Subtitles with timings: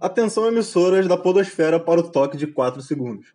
[0.00, 3.26] Atenção emissoras da podosfera para o toque de 4 segundos.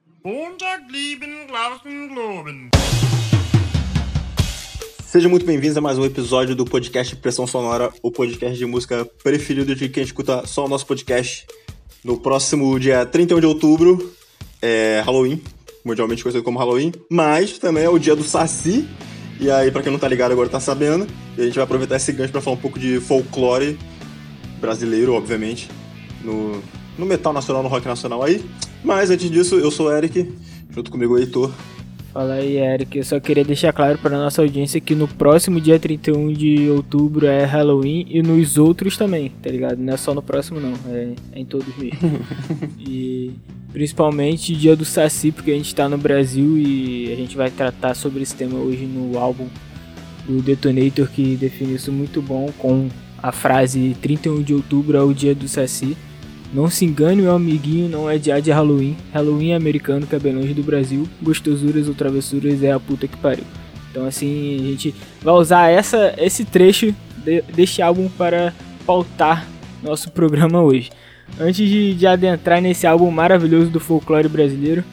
[5.06, 9.04] Sejam muito bem-vindos a mais um episódio do podcast Pressão Sonora, o podcast de música
[9.22, 11.46] preferido de quem escuta só o nosso podcast.
[12.02, 14.14] No próximo dia 31 de outubro,
[14.62, 15.42] é Halloween,
[15.84, 18.88] mundialmente conhecido como Halloween, mas também é o dia do Saci.
[19.38, 21.06] E aí, pra quem não tá ligado agora tá sabendo,
[21.38, 23.78] e a gente vai aproveitar esse gancho pra falar um pouco de folclore
[24.62, 25.68] brasileiro, obviamente,
[26.24, 26.62] no,
[26.98, 28.44] no metal nacional, no rock nacional aí.
[28.84, 30.32] Mas antes disso, eu sou o Eric,
[30.70, 31.52] junto comigo o Heitor.
[32.14, 32.96] Fala aí, Eric.
[32.96, 37.26] Eu só queria deixar claro para nossa audiência que no próximo dia 31 de outubro
[37.26, 39.80] é Halloween e nos outros também, tá ligado?
[39.80, 40.74] Não é só no próximo, não.
[40.94, 41.98] É, é em todos mesmo.
[42.80, 43.32] e
[43.72, 47.96] principalmente dia do Saci, porque a gente tá no Brasil e a gente vai tratar
[47.96, 49.48] sobre esse tema hoje no álbum
[50.28, 52.90] do Detonator, que define isso muito bom com
[53.24, 55.98] a frase 31 de outubro é o dia do Saci.
[56.54, 58.96] Não se engane, meu amiguinho, não é dia de Halloween.
[59.12, 61.10] Halloween é americano, longe do Brasil.
[61.22, 63.44] Gostosuras ou travessuras é a puta que pariu.
[63.90, 68.54] Então assim, a gente vai usar essa, esse trecho de, deste álbum para
[68.86, 69.48] pautar
[69.82, 70.92] nosso programa hoje.
[71.40, 74.84] Antes de, de adentrar nesse álbum maravilhoso do folclore brasileiro,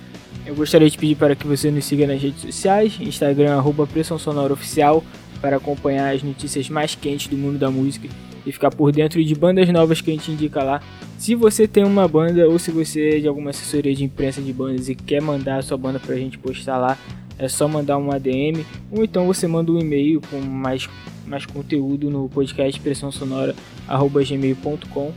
[0.47, 4.19] eu gostaria de pedir para que você nos siga nas redes sociais, Instagram, arroba Pressão
[4.19, 5.05] Sonora Oficial,
[5.41, 8.09] para acompanhar as notícias mais quentes do mundo da música
[8.45, 10.81] e ficar por dentro de bandas novas que a gente indica lá.
[11.21, 14.55] Se você tem uma banda ou se você é de alguma assessoria de imprensa de
[14.55, 16.97] bandas e quer mandar a sua banda pra gente postar lá,
[17.39, 20.89] é só mandar uma DM ou então você manda um e-mail com mais,
[21.27, 23.55] mais conteúdo no podcast pressão sonora
[23.87, 25.13] gmail.com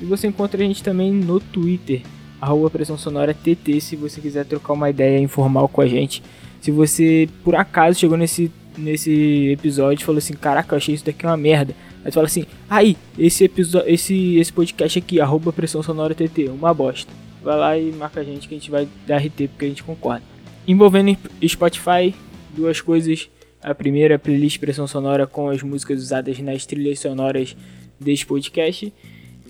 [0.00, 2.02] e você encontra a gente também no Twitter
[2.40, 6.22] arroba pressão sonora TT se você quiser trocar uma ideia informal com a gente.
[6.60, 11.26] Se você por acaso chegou nesse nesse episódio falou assim: Caraca, eu achei isso daqui
[11.26, 11.74] uma merda.
[12.04, 16.48] Aí tu fala assim: Aí, esse episódio, esse, esse podcast aqui, arroba pressão sonora TT,
[16.48, 17.12] uma bosta.
[17.42, 19.82] Vai lá e marca a gente que a gente vai dar RT porque a gente
[19.82, 20.22] concorda.
[20.66, 22.14] Envolvendo Spotify,
[22.54, 23.28] duas coisas.
[23.62, 27.54] A primeira, a playlist Pressão Sonora com as músicas usadas nas trilhas sonoras
[27.98, 28.92] deste podcast.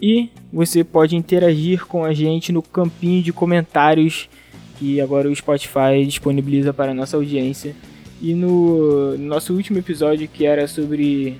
[0.02, 4.28] E você pode interagir com a gente no campinho de comentários
[4.78, 7.76] que agora o Spotify disponibiliza para a nossa audiência.
[8.20, 11.36] E no nosso último episódio, que era sobre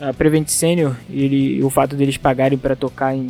[0.00, 3.28] a Prevent Senior, ele, o fato deles pagarem para tocar em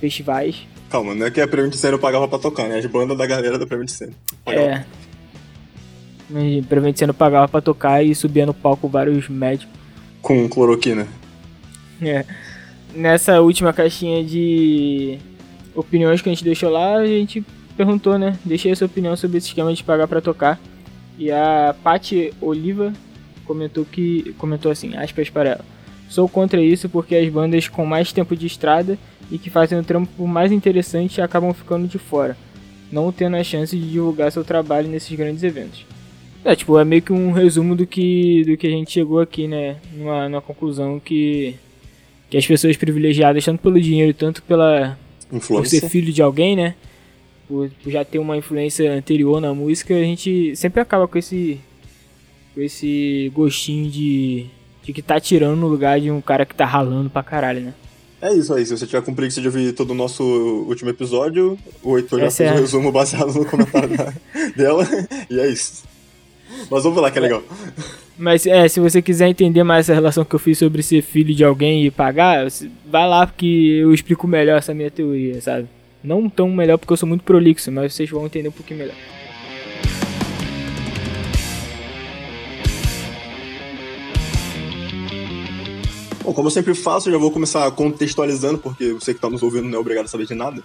[0.00, 0.66] festivais.
[0.90, 2.78] Calma, não é que a Prevent Senior pagava pra tocar, né?
[2.78, 4.16] As bandas da galera da Prevent Senior.
[4.46, 4.84] É.
[6.30, 9.74] A Prevent Senior pagava pra tocar e subia no palco vários médicos.
[10.22, 11.06] Com cloroquina.
[12.00, 12.24] É.
[12.94, 15.18] Nessa última caixinha de
[15.74, 17.44] opiniões que a gente deixou lá, a gente
[17.76, 18.36] perguntou, né?
[18.44, 20.58] Deixei essa opinião sobre esse esquema de pagar pra tocar.
[21.18, 22.92] E a Paty Oliva
[23.44, 25.64] comentou que comentou assim, aspas para ela.
[26.08, 28.98] Sou contra isso porque as bandas com mais tempo de estrada
[29.30, 32.36] e que fazem o trampo mais interessante acabam ficando de fora,
[32.90, 35.84] não tendo a chance de divulgar seu trabalho nesses grandes eventos.
[36.44, 39.46] É, tipo, é meio que um resumo do que, do que a gente chegou aqui,
[39.46, 39.76] né?
[39.92, 41.54] Numa, numa conclusão que,
[42.30, 44.96] que as pessoas privilegiadas, tanto pelo dinheiro, tanto pela
[45.46, 46.74] por ser filho de alguém, né?
[47.48, 51.58] por, por já ter uma influência anterior na música, a gente sempre acaba com esse
[52.54, 54.46] com esse gostinho de,
[54.88, 57.74] de que tá tirando no lugar de um cara que tá ralando pra caralho, né?
[58.22, 60.24] É isso aí, se você tiver com preguiça de ouvir todo o nosso
[60.66, 62.54] último episódio, o Heitor já fez é.
[62.54, 63.90] um resumo baseado no comentário
[64.56, 64.86] dela,
[65.28, 65.84] e é isso.
[66.70, 67.42] Mas vamos lá que é legal.
[68.16, 71.34] Mas é, se você quiser entender mais essa relação que eu fiz sobre ser filho
[71.34, 72.48] de alguém e pagar,
[72.90, 75.68] vai lá porque eu explico melhor essa minha teoria, sabe?
[76.02, 78.96] Não tão melhor porque eu sou muito prolixo, mas vocês vão entender um pouquinho melhor.
[86.28, 89.42] Bom, como eu sempre faço, eu já vou começar contextualizando, porque você que está nos
[89.42, 90.62] ouvindo não é obrigado a saber de nada.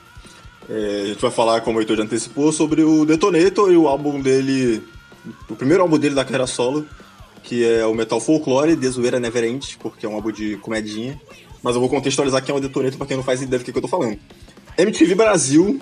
[0.70, 3.88] É, a gente vai falar, como o Heitor já antecipou, sobre o Detonator e o
[3.88, 4.84] álbum dele,
[5.50, 6.86] o primeiro álbum dele da carreira solo,
[7.44, 11.18] que é o Metal Folklore, The Zoeira Never End, porque é um álbum de comedinha.
[11.62, 13.78] Mas eu vou contextualizar quem é o Detonator pra quem não faz ideia do que,
[13.78, 14.20] eu tô falando.
[14.78, 15.80] MTV Brasil,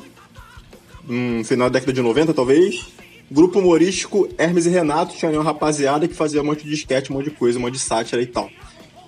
[1.08, 2.86] no final da década de 90, talvez.
[3.32, 7.16] Grupo humorístico Hermes e Renato, tinha uma rapaziada que fazia um monte de sketch, um
[7.16, 8.48] monte de coisa, um monte de sátira e tal.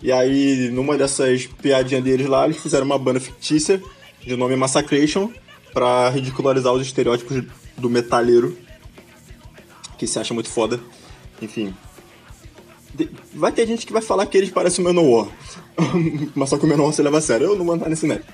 [0.04, 3.82] E aí, numa dessas piadinhas deles lá, eles fizeram uma banda fictícia
[4.22, 5.32] de nome Massacration
[5.74, 7.42] pra ridicularizar os estereótipos
[7.78, 8.58] do metalheiro,
[9.98, 10.78] que se acha muito foda.
[11.42, 11.74] Enfim.
[13.34, 15.30] Vai ter gente que vai falar que eles parecem o Manowar.
[16.36, 17.48] Mas só que o Manowar se leva a sério.
[17.48, 18.28] Eu não vou entrar nesse mérito.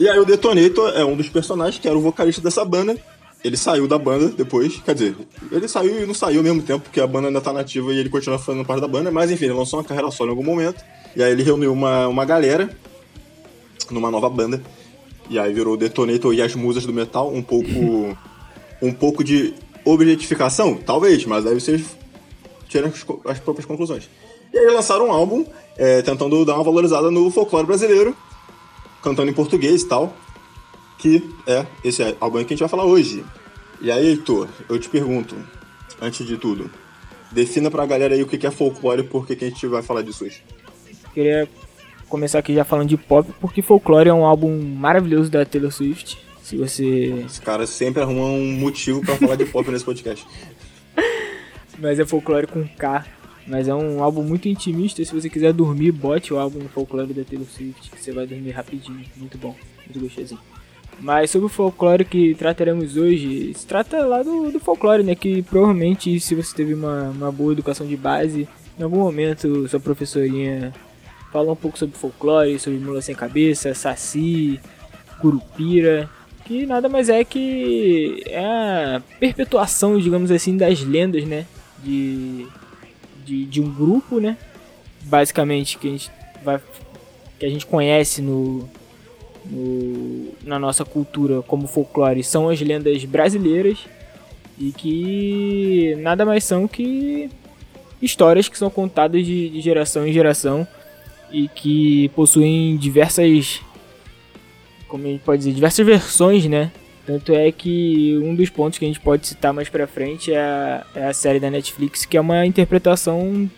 [0.00, 2.98] E aí o Detonator é um dos personagens que era o vocalista dessa banda.
[3.42, 5.16] Ele saiu da banda depois, quer dizer,
[5.50, 7.98] ele saiu e não saiu ao mesmo tempo, porque a banda ainda tá nativa e
[7.98, 10.44] ele continua fazendo parte da banda, mas enfim, ele lançou uma carreira solo em algum
[10.44, 10.84] momento.
[11.16, 12.70] E aí ele reuniu uma, uma galera
[13.90, 14.62] numa nova banda.
[15.28, 17.68] e aí virou Detonator e as musas do metal, um pouco
[18.82, 19.54] um pouco de
[19.84, 21.96] objetificação, talvez, mas aí vocês
[22.68, 24.08] tiram as, as próprias conclusões.
[24.52, 25.44] E aí lançaram um álbum
[25.76, 28.16] é, tentando dar uma valorizada no folclore brasileiro,
[29.02, 30.14] cantando em português e tal,
[31.00, 33.24] que é esse álbum que a gente vai falar hoje.
[33.80, 35.34] E aí, Heitor, eu te pergunto,
[36.00, 36.70] antes de tudo,
[37.32, 40.02] defina pra galera aí o que é folclore e por que a gente vai falar
[40.02, 40.42] disso hoje.
[41.14, 41.48] Queria
[42.08, 46.18] começar aqui já falando de pop, porque Folklore é um álbum maravilhoso da Taylor Swift.
[46.42, 47.24] Se você.
[47.26, 50.26] Esse cara sempre arruma um motivo para falar de pop nesse podcast.
[51.78, 53.06] Mas é Folklore com K.
[53.46, 55.02] Mas é um álbum muito intimista.
[55.04, 58.50] Se você quiser dormir, bote o álbum Folklore da Taylor Swift, que você vai dormir
[58.50, 59.04] rapidinho.
[59.16, 59.56] Muito bom,
[59.86, 60.40] muito gostosinho.
[61.00, 65.14] Mas sobre o folclore que trataremos hoje, se trata lá do, do folclore, né?
[65.14, 68.46] Que provavelmente, se você teve uma, uma boa educação de base,
[68.78, 70.74] em algum momento sua professorinha
[71.32, 74.60] falou um pouco sobre folclore, sobre Mula Sem Cabeça, Saci,
[75.20, 76.10] Curupira,
[76.44, 81.46] que nada mais é que é a perpetuação, digamos assim, das lendas, né?
[81.82, 82.46] De,
[83.24, 84.36] de, de um grupo, né?
[85.04, 86.10] Basicamente, que a gente,
[86.44, 86.60] vai,
[87.38, 88.68] que a gente conhece no,
[89.44, 93.78] no, na nossa cultura como folclore são as lendas brasileiras
[94.58, 97.30] e que nada mais são que
[98.02, 100.66] histórias que são contadas de, de geração em geração
[101.32, 103.60] e que possuem diversas
[104.88, 106.70] como a gente pode dizer diversas versões né?
[107.06, 110.38] Tanto é que um dos pontos que a gente pode citar mais pra frente é
[110.38, 113.50] a, é a série da Netflix que é uma interpretação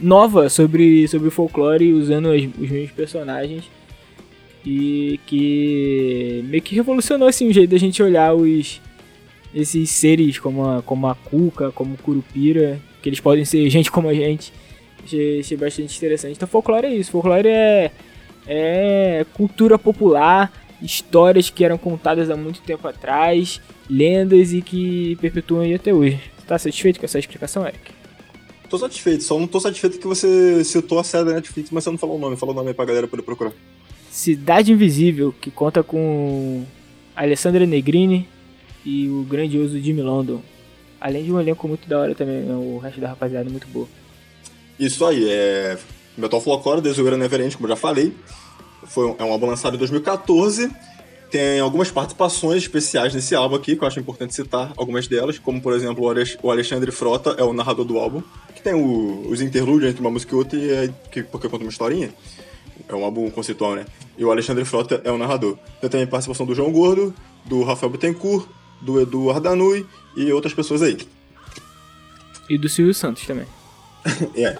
[0.00, 3.64] nova sobre, sobre folclore usando as, os mesmos personagens
[4.64, 8.80] e que meio que revolucionou assim o jeito da gente olhar os
[9.54, 14.08] esses seres como a, como a Cuca, como Curupira, que eles podem ser gente como
[14.08, 14.52] a gente.
[15.04, 16.34] Achei, achei bastante interessante.
[16.34, 17.92] Então folclore é isso, folclore é,
[18.46, 20.52] é cultura popular,
[20.82, 26.18] histórias que eram contadas há muito tempo atrás, lendas e que perpetuam aí até hoje.
[26.38, 27.92] Você tá satisfeito com essa explicação, Eric?
[28.68, 31.90] Tô satisfeito, só não tô satisfeito que você citou a série da Netflix, mas você
[31.90, 33.52] não falou o nome, falou o nome aí pra galera poder procurar.
[34.14, 36.64] Cidade Invisível, que conta com
[37.16, 38.28] Alessandra Negrini
[38.86, 40.40] e o grandioso Jimmy London.
[41.00, 42.54] Além de um elenco muito da hora também, né?
[42.54, 43.88] o resto da rapaziada é muito boa.
[44.78, 45.76] Isso aí, é
[46.16, 48.12] Metal Folklore, Desugura Neverend, como já falei.
[48.84, 50.70] Foi, é um álbum lançado em 2014.
[51.28, 55.60] Tem algumas participações especiais nesse álbum aqui, que eu acho importante citar algumas delas, como
[55.60, 56.04] por exemplo
[56.40, 58.22] o Alexandre Frota é o narrador do álbum,
[58.54, 61.64] que tem o, os interlúdios entre uma música e outra, e é, que, porque conta
[61.64, 62.14] uma historinha.
[62.88, 63.86] É um álbum conceitual, né?
[64.16, 65.56] E o Alexandre Frota é o narrador.
[65.80, 68.46] Tem também a participação do João Gordo, do Rafael Bittencourt,
[68.80, 69.86] do Edu Ardanui
[70.16, 70.98] e outras pessoas aí.
[72.48, 73.46] E do Silvio Santos também.
[74.36, 74.58] é.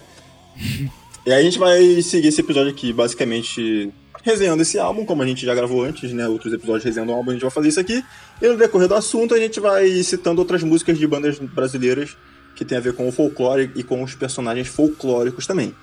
[1.26, 5.26] e aí a gente vai seguir esse episódio aqui, basicamente resenhando esse álbum, como a
[5.26, 6.26] gente já gravou antes, né?
[6.26, 8.02] Outros episódios resenhando o álbum, a gente vai fazer isso aqui.
[8.40, 12.16] E no decorrer do assunto, a gente vai citando outras músicas de bandas brasileiras
[12.56, 15.74] que tem a ver com o folclore e com os personagens folclóricos também.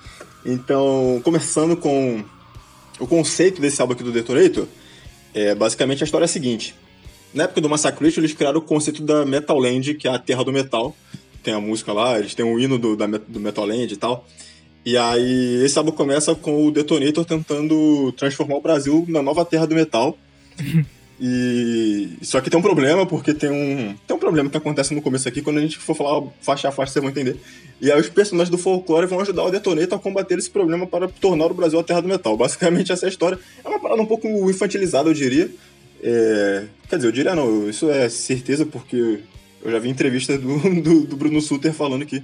[0.44, 2.22] Então, começando com
[2.98, 4.66] o conceito desse álbum aqui do Detonator,
[5.34, 6.74] é basicamente a história é a seguinte.
[7.32, 10.44] Na época do Massacration, eles criaram o conceito da Metal Land, que é a terra
[10.44, 10.94] do metal.
[11.42, 13.96] Tem a música lá, eles têm o um hino do, da, do Metal Land e
[13.96, 14.26] tal.
[14.84, 19.66] E aí, esse álbum começa com o Detonator tentando transformar o Brasil na nova terra
[19.66, 20.18] do metal.
[21.24, 25.00] E só que tem um problema, porque tem um tem um problema que acontece no
[25.00, 27.36] começo aqui, quando a gente for falar faixa a faixa, vocês vão entender.
[27.80, 31.06] E aí os personagens do folclore vão ajudar o Detonator a combater esse problema para
[31.06, 32.36] tornar o Brasil a terra do metal.
[32.36, 33.38] Basicamente essa é a história.
[33.64, 35.48] É uma parada um pouco infantilizada, eu diria.
[36.02, 36.64] É...
[36.88, 39.20] Quer dizer, eu diria não, isso é certeza, porque
[39.64, 42.20] eu já vi entrevista do, do, do Bruno Suter falando que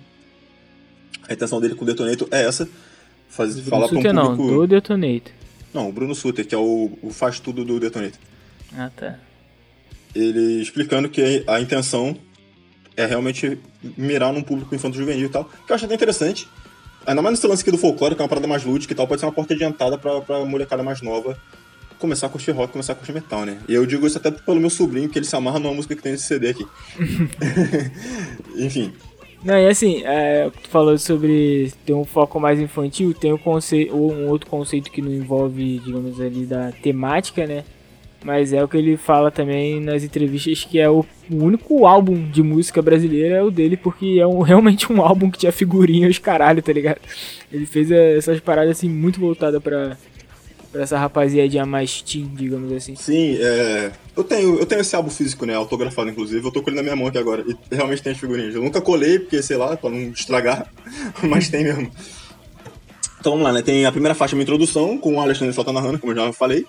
[1.29, 2.69] a intenção dele com o Detonator é essa.
[3.29, 4.13] Fazer, falar para um público...
[4.13, 5.33] não, do Detonator.
[5.73, 8.19] Não, o Bruno Suter, que é o, o faz tudo do Detonator.
[8.77, 9.19] Ah, tá.
[10.15, 12.17] Ele explicando que a intenção
[12.97, 13.59] é realmente
[13.97, 16.49] mirar num público infanto-juvenil e tal, que eu acho até interessante.
[17.07, 19.07] Ainda mais nesse lance aqui do folclore, que é uma parada mais lúdica e tal,
[19.07, 21.39] pode ser uma porta de entrada pra, pra molecada mais nova
[21.99, 23.59] começar a curtir rock, começar a curtir metal, né?
[23.69, 26.03] E eu digo isso até pelo meu sobrinho, que ele se amarra numa música que
[26.03, 26.67] tem nesse CD aqui.
[28.57, 28.93] Enfim.
[29.45, 33.95] Não, e assim, é, tu falou sobre ter um foco mais infantil, tem um, conceito,
[33.95, 37.65] um outro conceito que não envolve, digamos ali, da temática, né?
[38.25, 42.43] Mas é o que ele fala também nas entrevistas que é o, único álbum de
[42.43, 46.19] música brasileira é o dele, porque é um, realmente um álbum que tinha figurinha os
[46.19, 47.01] caralho, tá ligado?
[47.53, 49.97] Ele fez é, essas paradas assim muito voltadas pra,
[50.73, 52.97] pra essa rapaziadinha mais teen, digamos assim.
[52.97, 53.93] Sim, é.
[54.17, 55.55] Eu tenho, eu tenho esse álbum físico, né?
[55.55, 56.45] Autografado, inclusive.
[56.45, 57.45] Eu tô com ele na minha mão aqui agora.
[57.47, 58.55] E realmente tem as figurinhas.
[58.55, 60.67] Eu nunca colei, porque, sei lá, pra não estragar.
[61.23, 61.91] mas tem mesmo.
[63.21, 63.63] Então vamos lá, né?
[63.63, 66.67] Tem a primeira faixa, uma introdução, com o Alexandre Sota narrando, como eu já falei.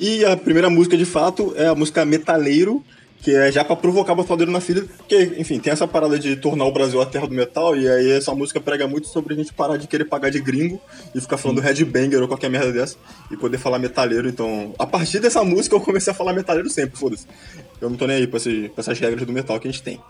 [0.00, 2.84] E a primeira música, de fato, é a música Metaleiro,
[3.20, 6.66] que é já para provocar batalheiro na filha, porque, enfim, tem essa parada de tornar
[6.66, 9.52] o Brasil a terra do metal, e aí essa música prega muito sobre a gente
[9.52, 10.80] parar de querer pagar de gringo
[11.14, 12.96] e ficar falando headbanger ou qualquer merda dessa,
[13.30, 16.96] e poder falar metaleiro, então, a partir dessa música eu comecei a falar metaleiro sempre,
[16.96, 17.26] foda-se.
[17.80, 19.82] Eu não tô nem aí pra, esse, pra essas regras do metal que a gente
[19.82, 20.00] tem.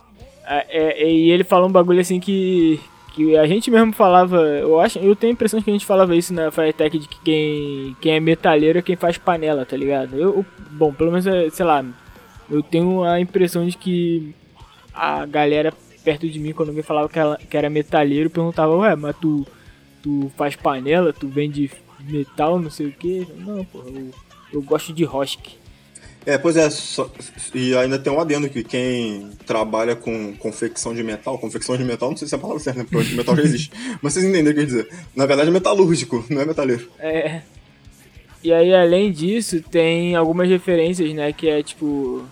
[0.47, 2.79] É, é, e ele falou um bagulho assim que
[3.15, 6.15] que a gente mesmo falava, eu acho, eu tenho a impressão que a gente falava
[6.15, 10.17] isso na Firetech de que quem, quem é metalheiro é quem faz panela, tá ligado?
[10.17, 11.85] Eu, bom, pelo menos, é, sei lá,
[12.51, 14.35] eu tenho a impressão de que
[14.95, 15.73] a galera
[16.05, 19.47] perto de mim, quando alguém falava que, ela, que era metalheiro, perguntava, ué, mas tu,
[20.03, 23.27] tu faz panela, tu vende metal, não sei o que?
[23.37, 24.11] Não, eu,
[24.55, 25.58] eu gosto de rosk.
[26.29, 27.11] É, pois é, só,
[27.55, 32.11] e ainda tem um adendo que quem trabalha com confecção de metal, confecção de metal,
[32.11, 32.87] não sei se é a palavra certa, né?
[32.91, 33.71] Porque metal já existe,
[34.03, 34.89] mas vocês entenderam o que eu quer dizer.
[35.17, 36.87] Na verdade é metalúrgico, não é metaleiro.
[36.99, 37.41] É.
[38.45, 42.23] E aí, além disso, tem algumas referências, né, que é tipo.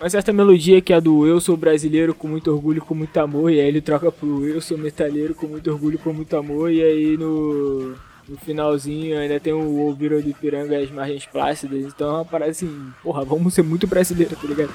[0.00, 3.52] Uma certa melodia que é do Eu sou brasileiro com muito orgulho, com muito amor,
[3.52, 6.82] e aí ele troca pro Eu sou metaleiro com muito orgulho, com muito amor, e
[6.82, 7.94] aí no
[8.30, 11.84] no finalzinho ainda tem o Ouviro do Ipiranga e as margens plácidas.
[11.84, 14.72] Então é parada assim, porra, vamos ser muito brasileiro, tá ligado?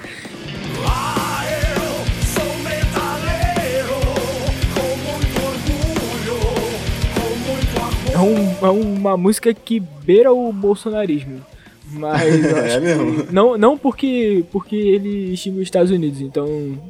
[8.13, 11.41] É, um, é uma música que beira o bolsonarismo.
[11.98, 13.28] Mas é mesmo.
[13.32, 16.48] Não, não porque, porque ele xinga os Estados Unidos, então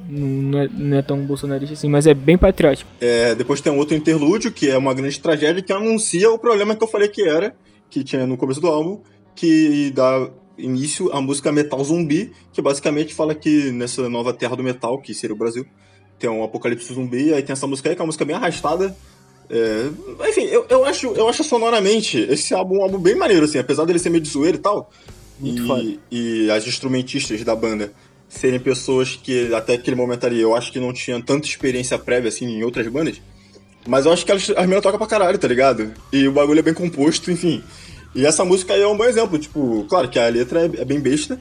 [0.09, 2.89] não é, não é, tão bolsonarista assim, mas é bem patriótico.
[2.99, 6.75] É, depois tem um outro interlúdio, que é uma grande tragédia, que anuncia o problema
[6.75, 7.55] que eu falei que era,
[7.89, 9.01] que tinha no começo do álbum,
[9.35, 14.63] que dá início à música Metal Zumbi, que basicamente fala que nessa nova terra do
[14.63, 15.65] metal, que seria o Brasil,
[16.17, 18.95] tem um apocalipse zumbi, aí tem essa música aí, que é uma música bem arrastada,
[19.49, 23.57] é, enfim, eu, eu, acho, eu acho sonoramente esse álbum um álbum bem maneiro, assim,
[23.57, 24.89] apesar dele ser meio de zoeiro e tal.
[26.11, 27.91] E, e as instrumentistas da banda
[28.29, 32.29] serem pessoas que até aquele momento ali eu acho que não tinham tanta experiência prévia
[32.29, 33.21] assim em outras bandas.
[33.87, 35.93] Mas eu acho que elas, as meninas tocam pra caralho, tá ligado?
[36.11, 37.63] E o bagulho é bem composto, enfim.
[38.15, 40.85] E essa música aí é um bom exemplo, tipo, claro que a letra é, é
[40.85, 41.39] bem besta,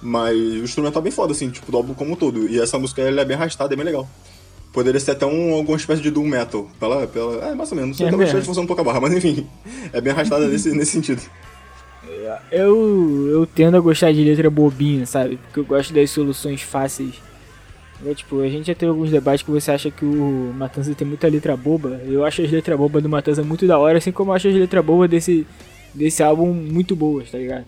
[0.00, 2.48] mas o instrumental é bem foda, assim, tipo, do álbum como um todo.
[2.48, 4.08] E essa música ela é bem arrastada, é bem legal.
[4.74, 6.68] Poderia ser até um, alguma espécie de doom metal.
[6.80, 7.90] Pela, pela, é, mais ou menos.
[7.90, 9.46] Não sei, é talvez funcionando um pouco a barra, mas enfim.
[9.92, 11.22] É bem arrastada nesse, nesse sentido.
[12.50, 15.36] Eu, eu tendo a gostar de letra bobinha, sabe?
[15.36, 17.14] Porque eu gosto das soluções fáceis.
[18.04, 21.06] É, tipo, a gente já teve alguns debates que você acha que o Matanza tem
[21.06, 22.00] muita letra boba.
[22.04, 24.54] Eu acho as letras bobas do Matanza muito da hora, assim como eu acho as
[24.54, 25.46] letras bobas desse,
[25.94, 27.64] desse álbum muito boas, tá ligado?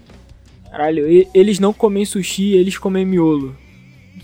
[0.70, 3.56] Caralho, eles não comem sushi, eles comem miolo.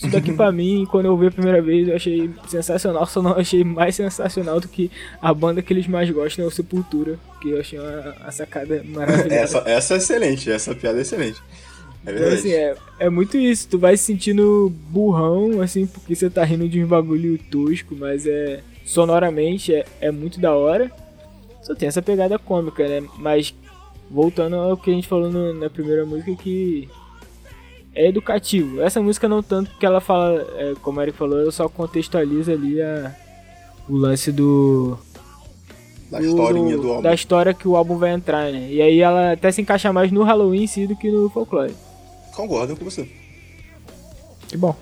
[0.02, 3.06] Isso daqui pra mim, quando eu vi a primeira vez, eu achei sensacional.
[3.06, 4.90] Só não achei mais sensacional do que
[5.20, 7.18] a banda que eles mais gostam é o Sepultura.
[7.40, 9.34] Que eu achei uma, uma sacada maravilhosa.
[9.34, 11.40] essa, essa é excelente, essa piada é excelente.
[12.04, 13.68] É então, assim, é, é muito isso.
[13.68, 18.26] Tu vai se sentindo burrão, assim, porque você tá rindo de um bagulho tosco, mas
[18.26, 18.60] é.
[18.84, 20.90] Sonoramente é, é muito da hora.
[21.62, 23.06] Só tem essa pegada cômica, né?
[23.18, 23.54] Mas
[24.10, 26.88] voltando ao que a gente falou no, na primeira música, que
[27.94, 28.80] é educativo.
[28.80, 32.50] Essa música não tanto porque ela fala, é, como o Eric falou, eu só contextualizo
[32.50, 33.14] ali a,
[33.88, 34.98] o lance do.
[36.10, 37.02] Da do, historinha do álbum.
[37.02, 38.68] Da história que o álbum vai entrar, né?
[38.70, 41.74] E aí ela até se encaixa mais no Halloween em si do que no folclore.
[42.34, 43.08] Concordo com você.
[44.48, 44.74] Que bom.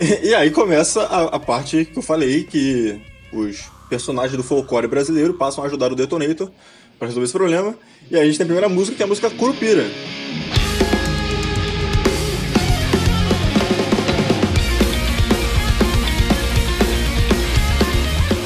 [0.00, 3.00] E, e aí começa a, a parte que eu falei que
[3.32, 6.50] os personagens do folclore brasileiro passam a ajudar o Detonator
[6.98, 7.74] para resolver esse problema.
[8.10, 9.84] E aí a gente tem a primeira música, que é a música Curupira.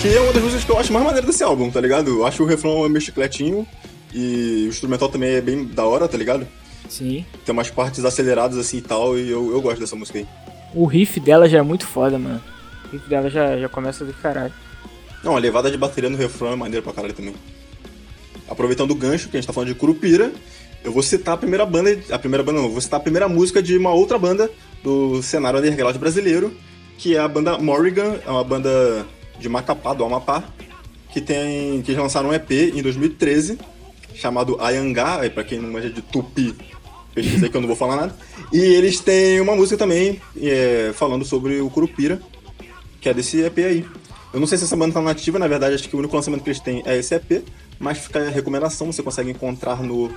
[0.04, 2.10] Que é uma das músicas que eu acho mais maneira desse álbum, tá ligado?
[2.10, 3.66] Eu acho o refrão meio chicletinho
[4.12, 6.46] e o instrumental também é bem da hora, tá ligado?
[6.90, 7.24] Sim.
[7.42, 10.26] Tem umas partes aceleradas assim e tal, e eu, eu gosto dessa música aí.
[10.74, 12.38] O riff dela já é muito foda, mano.
[12.84, 14.52] O riff dela já, já começa do caralho.
[15.22, 17.34] Não, a levada de bateria no refrão é maneira pra caralho também.
[18.46, 20.30] Aproveitando o gancho, que a gente tá falando de Curupira,
[20.84, 23.62] eu vou citar a primeira banda, a primeira banda não, vou citar a primeira música
[23.62, 24.50] de uma outra banda
[24.82, 26.54] do cenário underground brasileiro,
[26.98, 29.06] que é a banda Morrigan, é uma banda
[29.38, 30.44] de Macapá, do Amapá,
[31.12, 33.58] que tem que lançaram um EP em 2013
[34.14, 36.54] chamado Ayangá, para quem não manja de tupi,
[37.14, 38.16] pesquisa aí que eu não vou falar nada.
[38.52, 42.20] E eles têm uma música também é, falando sobre o Curupira,
[43.00, 43.84] que é desse EP aí.
[44.32, 46.42] Eu não sei se essa banda tá nativa, na verdade acho que o único lançamento
[46.42, 47.44] que eles têm é esse EP,
[47.78, 50.10] mas fica a recomendação, você consegue encontrar no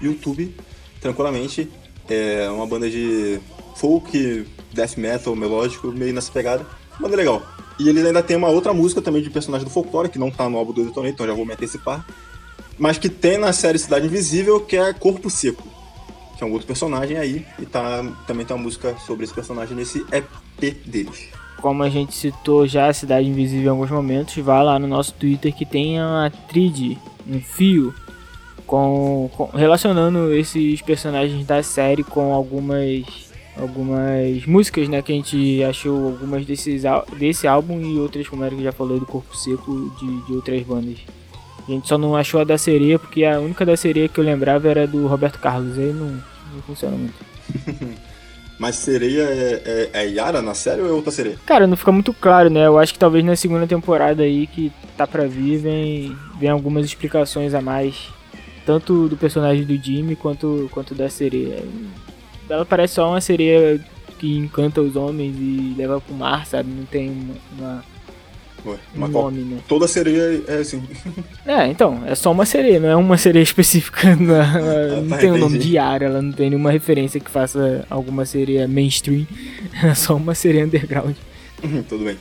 [0.00, 0.54] YouTube
[1.00, 1.68] tranquilamente.
[2.08, 3.40] É uma banda de
[3.76, 6.64] folk, death metal, melódico, meio nessa pegada.
[7.00, 7.42] Banda legal.
[7.78, 10.48] E ele ainda tem uma outra música também de personagem do folclore, que não tá
[10.48, 12.04] no álbum do Detonator, então já vou me antecipar,
[12.76, 15.62] mas que tem na série Cidade Invisível, que é Corpo Seco,
[16.36, 19.76] que é um outro personagem aí, e tá, também tem uma música sobre esse personagem
[19.76, 21.28] nesse EP deles.
[21.60, 25.14] Como a gente citou já a Cidade Invisível em alguns momentos, vá lá no nosso
[25.14, 26.96] Twitter que tem uma trid,
[27.28, 27.94] um fio,
[28.66, 33.27] com, com relacionando esses personagens da série com algumas
[33.58, 36.82] algumas músicas, né, que a gente achou algumas desses,
[37.18, 40.62] desse álbum e outras, como era que já falou, do Corpo Seco de, de outras
[40.62, 40.98] bandas.
[41.66, 44.24] A gente só não achou a da sereia, porque a única da sereia que eu
[44.24, 46.12] lembrava era do Roberto Carlos, aí não,
[46.54, 47.14] não funciona muito.
[48.58, 51.38] Mas sereia é, é, é, Yara na série ou é outra sereia?
[51.46, 52.66] Cara, não fica muito claro, né?
[52.66, 56.84] Eu acho que talvez na segunda temporada aí que tá pra vir vem, vem algumas
[56.84, 58.08] explicações a mais.
[58.66, 61.62] Tanto do personagem do Jimmy quanto, quanto da sereia.
[62.48, 63.80] Ela parece só uma sereia
[64.18, 66.70] que encanta os homens e leva pro mar, sabe?
[66.70, 67.84] Não tem uma, uma
[68.66, 69.58] Ué, um nome, né?
[69.68, 70.82] Toda sereia é assim.
[71.46, 74.14] É, então, é só uma sereia, não é uma sereia específica.
[74.16, 77.30] Não, ah, não tá, tem o nome de Yara, ela não tem nenhuma referência que
[77.30, 79.26] faça alguma sereia mainstream.
[79.82, 81.14] É só uma sereia underground.
[81.62, 82.16] Uhum, tudo bem.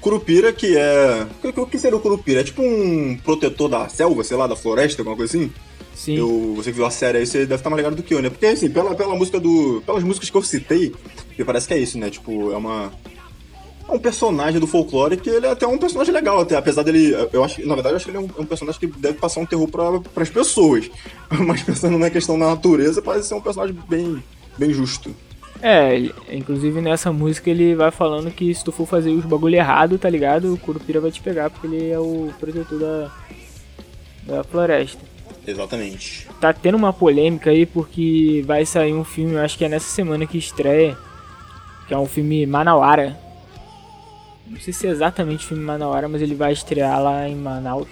[0.00, 1.26] Curupira, que é.
[1.56, 2.40] O que seria o Curupira?
[2.40, 5.50] É tipo um protetor da selva, sei lá, da floresta, alguma coisa assim?
[5.94, 6.16] Sim.
[6.16, 8.22] Eu, você que viu a série aí, você deve estar mais ligado do que eu,
[8.22, 8.30] né?
[8.30, 9.82] Porque, assim, pela, pela música do.
[9.84, 10.94] Pelas músicas que eu citei,
[11.36, 12.10] que parece que é isso, né?
[12.10, 12.92] Tipo, é uma.
[13.88, 16.56] É um personagem do folclore que ele é até um personagem legal, até.
[16.56, 17.14] Apesar dele.
[17.32, 19.18] Eu acho na verdade, eu acho que ele é um, é um personagem que deve
[19.18, 20.90] passar um terror para as pessoas.
[21.28, 24.22] Mas pensando na questão da natureza, parece ser um personagem bem,
[24.56, 25.14] bem justo.
[25.62, 29.98] É, inclusive nessa música ele vai falando que se tu for fazer os bagulho errado,
[29.98, 30.54] tá ligado?
[30.54, 33.12] O Curupira vai te pegar porque ele é o protetor da,
[34.22, 35.09] da floresta.
[35.46, 36.28] Exatamente.
[36.40, 40.26] Tá tendo uma polêmica aí porque vai sair um filme, acho que é nessa semana
[40.26, 40.96] que estreia,
[41.86, 43.18] que é um filme Manauara.
[44.46, 47.88] Não sei se é exatamente o filme Manauara, mas ele vai estrear lá em Manaus.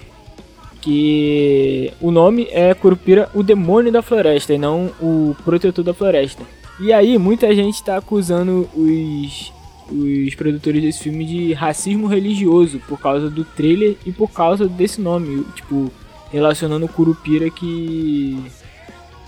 [0.81, 6.43] Que o nome é Curupira, o demônio da floresta, e não o protetor da floresta.
[6.81, 9.52] E aí muita gente tá acusando os
[9.90, 15.00] os produtores desse filme de racismo religioso por causa do trailer e por causa desse
[15.00, 15.91] nome, tipo,
[16.30, 18.43] relacionando o Curupira que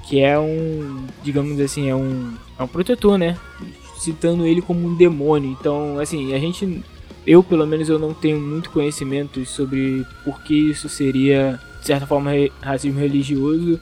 [0.07, 3.37] que é um, digamos assim, é um é um protetor, né?
[3.99, 5.57] Citando ele como um demônio.
[5.59, 6.83] Então, assim, a gente
[7.27, 12.07] eu pelo menos eu não tenho muito conhecimento sobre por que isso seria de certa
[12.07, 13.81] forma racismo religioso,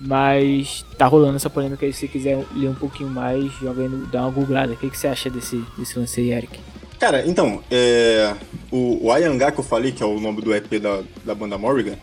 [0.00, 3.88] mas tá rolando essa polêmica aí, se você quiser ler um pouquinho mais, joga aí,
[4.10, 4.72] dá uma googlada.
[4.72, 6.58] O que, que você acha desse, desse lance aí, Eric?
[6.98, 8.34] Cara, então, é,
[8.70, 11.58] o, o Ayangá que eu falei, que é o nome do EP da, da banda
[11.58, 11.96] Morrigan,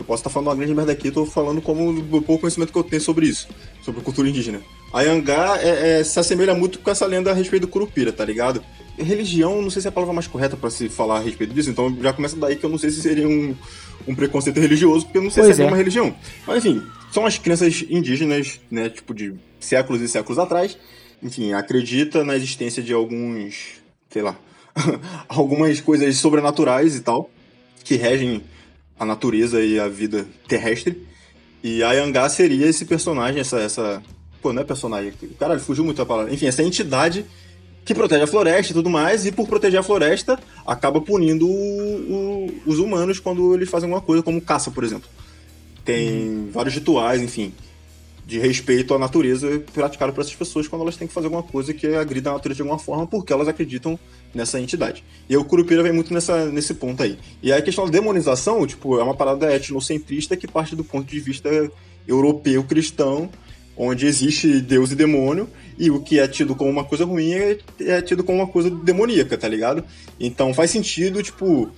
[0.00, 2.72] eu posso estar falando uma grande merda aqui, eu tô falando como o pouco conhecimento
[2.72, 3.46] que eu tenho sobre isso,
[3.82, 4.60] sobre cultura indígena.
[4.92, 8.24] A Yangá é, é, se assemelha muito com essa lenda a respeito do Curupira, tá
[8.24, 8.64] ligado?
[8.98, 11.70] Religião, não sei se é a palavra mais correta para se falar a respeito disso,
[11.70, 13.54] então já começa daí que eu não sei se seria um,
[14.08, 16.14] um preconceito religioso, porque eu não sei pois se é, é uma religião.
[16.46, 16.82] Mas enfim,
[17.12, 20.78] são as crenças indígenas, né, tipo de séculos e séculos atrás.
[21.22, 24.34] Enfim, acredita na existência de alguns, sei lá,
[25.28, 27.30] algumas coisas sobrenaturais e tal,
[27.84, 28.42] que regem
[29.00, 31.06] a natureza e a vida terrestre.
[31.64, 34.02] E a Yangá seria esse personagem, essa, essa.
[34.42, 35.12] Pô, não é personagem.
[35.38, 36.32] Caralho, fugiu muito a palavra.
[36.32, 37.24] Enfim, essa entidade
[37.84, 41.50] que protege a floresta e tudo mais, e por proteger a floresta, acaba punindo o,
[41.50, 45.08] o, os humanos quando eles fazem alguma coisa, como caça, por exemplo.
[45.84, 46.50] Tem uhum.
[46.52, 47.52] vários rituais, enfim
[48.30, 51.74] de respeito à natureza praticado por essas pessoas quando elas têm que fazer alguma coisa
[51.74, 53.98] que agrida a natureza de alguma forma porque elas acreditam
[54.32, 55.02] nessa entidade.
[55.28, 57.18] E o Curupira vem muito nessa, nesse ponto aí.
[57.42, 61.18] E a questão da demonização, tipo, é uma parada etnocentrista que parte do ponto de
[61.18, 61.50] vista
[62.06, 63.28] europeu cristão,
[63.76, 67.58] onde existe Deus e demônio, e o que é tido como uma coisa ruim é,
[67.80, 69.82] é tido como uma coisa demoníaca, tá ligado?
[70.20, 71.68] Então faz sentido, tipo,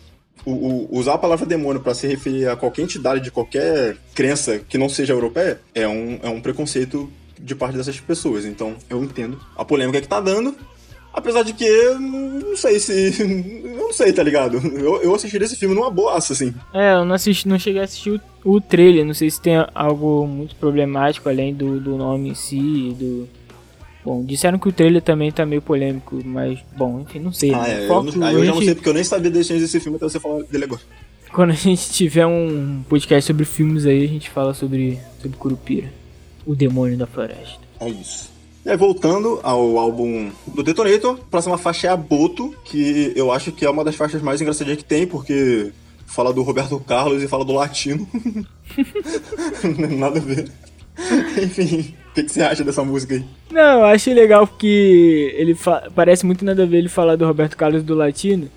[0.45, 4.59] o, o, usar a palavra demônio para se referir a qualquer entidade de qualquer crença
[4.59, 8.45] que não seja europeia é um, é um preconceito de parte dessas pessoas.
[8.45, 10.55] Então eu entendo a polêmica que tá dando.
[11.15, 13.13] Apesar de que, não sei se.
[13.63, 14.57] Eu não sei, tá ligado?
[14.57, 16.55] Eu, eu assistiria esse filme numa boaça, assim.
[16.73, 18.11] É, eu não assisti, não cheguei a assistir
[18.45, 19.05] o, o trailer.
[19.05, 23.29] Não sei se tem algo muito problemático além do, do nome em si, do
[24.05, 27.55] Bom, disseram que o trailer também tá meio polêmico, mas, bom, enfim, não sei.
[27.55, 27.85] Ah, né?
[27.85, 29.79] é, Foco, eu, não, aí eu já não sei, porque eu nem sabia das desse
[29.79, 30.81] filme até você falar dele agora.
[31.33, 35.93] Quando a gente tiver um podcast sobre filmes aí, a gente fala sobre, sobre Curupira,
[36.45, 37.61] o demônio da floresta.
[37.81, 38.31] É isso.
[38.65, 43.33] E aí, voltando ao álbum do Detonator, a próxima faixa é a Boto, que eu
[43.33, 45.73] acho que é uma das faixas mais engraçadinhas que tem, porque
[46.07, 48.07] fala do Roberto Carlos e fala do latino.
[49.97, 50.51] Nada a ver.
[51.43, 53.25] Enfim, o que, que, você acha dessa música aí?
[53.51, 55.57] Não, eu acho legal porque ele
[55.95, 58.51] parece muito nada a ver ele falar do Roberto Carlos do Latino.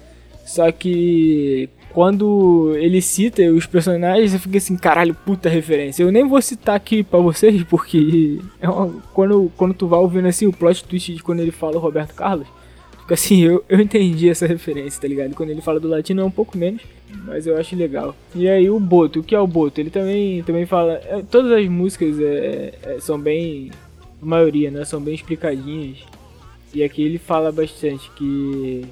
[0.46, 6.04] Só que quando ele cita os personagens, eu fico assim, caralho, puta referência.
[6.04, 10.28] Eu nem vou citar aqui pra vocês, porque é uma, quando, quando tu vai ouvindo
[10.28, 12.46] assim o plot twist de quando ele fala o Roberto Carlos,
[13.00, 15.34] fica assim, eu, eu entendi essa referência, tá ligado?
[15.34, 18.16] Quando ele fala do latino é um pouco menos, mas eu acho legal.
[18.34, 19.80] E aí o Boto, o que é o Boto?
[19.80, 20.94] Ele também, também fala.
[21.06, 23.72] É, todas as músicas é, é, são bem.
[24.22, 24.86] A maioria, né?
[24.86, 26.00] São bem explicadinhas.
[26.74, 28.86] E aqui ele fala bastante que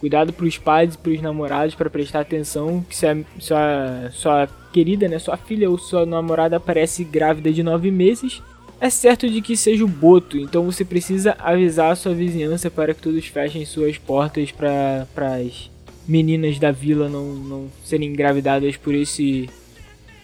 [0.00, 4.10] cuidado para os pais e para os namorados para prestar atenção que se a sua,
[4.12, 8.42] sua querida, né, sua filha ou sua namorada aparece grávida de nove meses,
[8.80, 12.94] é certo de que seja o boto, então você precisa avisar a sua vizinhança para
[12.94, 15.70] que todos fechem suas portas para as
[16.10, 19.48] meninas da vila não, não serem engravidadas por esse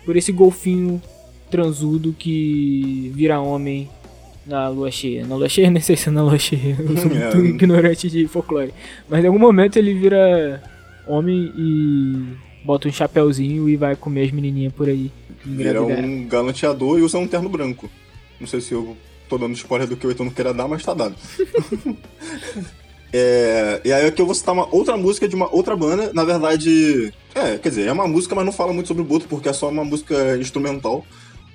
[0.05, 1.01] por esse golfinho
[1.49, 3.89] transudo que vira homem
[4.45, 5.25] na lua cheia.
[5.25, 7.41] Na lua cheia, nem sei se é na lua cheia, eu sou muito é.
[7.41, 8.75] ignorante de folclore.
[9.09, 10.61] Mas em algum momento ele vira
[11.07, 15.13] homem e bota um chapéuzinho e vai comer as menininhas por aí.
[15.45, 17.89] Vira um galanteador e usa um terno branco.
[18.41, 18.97] Não sei se eu
[19.29, 21.15] tô dando spoiler do que o Heitor não queira dar, mas tá dado.
[23.17, 26.11] é, e aí aqui eu vou citar uma outra música de uma outra banda.
[26.13, 29.27] Na verdade, é, quer dizer, é uma música, mas não fala muito sobre o Boto,
[29.29, 31.05] porque é só uma música instrumental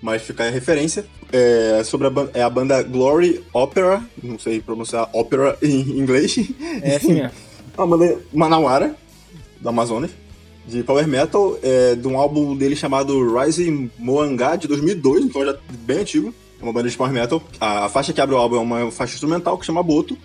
[0.01, 1.05] mas fica aí a referência.
[1.31, 6.35] É sobre a, é a banda Glory Opera, não sei pronunciar ópera em inglês.
[6.81, 7.31] É assim mesmo.
[7.77, 8.93] É uma banda manauara,
[9.61, 10.11] do Amazonas,
[10.67, 15.55] de power metal, é, de um álbum dele chamado Rising Moangá, de 2002, então já
[15.69, 16.33] bem antigo.
[16.59, 17.41] É uma banda de power metal.
[17.61, 20.17] A, a faixa que abre o álbum é uma faixa instrumental que chama Boto.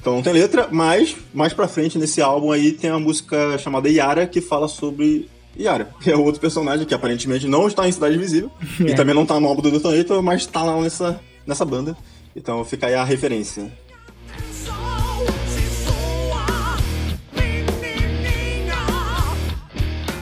[0.00, 3.88] Então não tem letra, mas mais pra frente nesse álbum aí tem uma música chamada
[3.88, 8.16] Yara que fala sobre Yara, que é outro personagem que aparentemente não está em Cidade
[8.16, 8.90] Visível é.
[8.90, 11.96] e também não está no álbum do Detonator, mas está lá nessa, nessa banda.
[12.34, 13.70] Então fica aí a referência.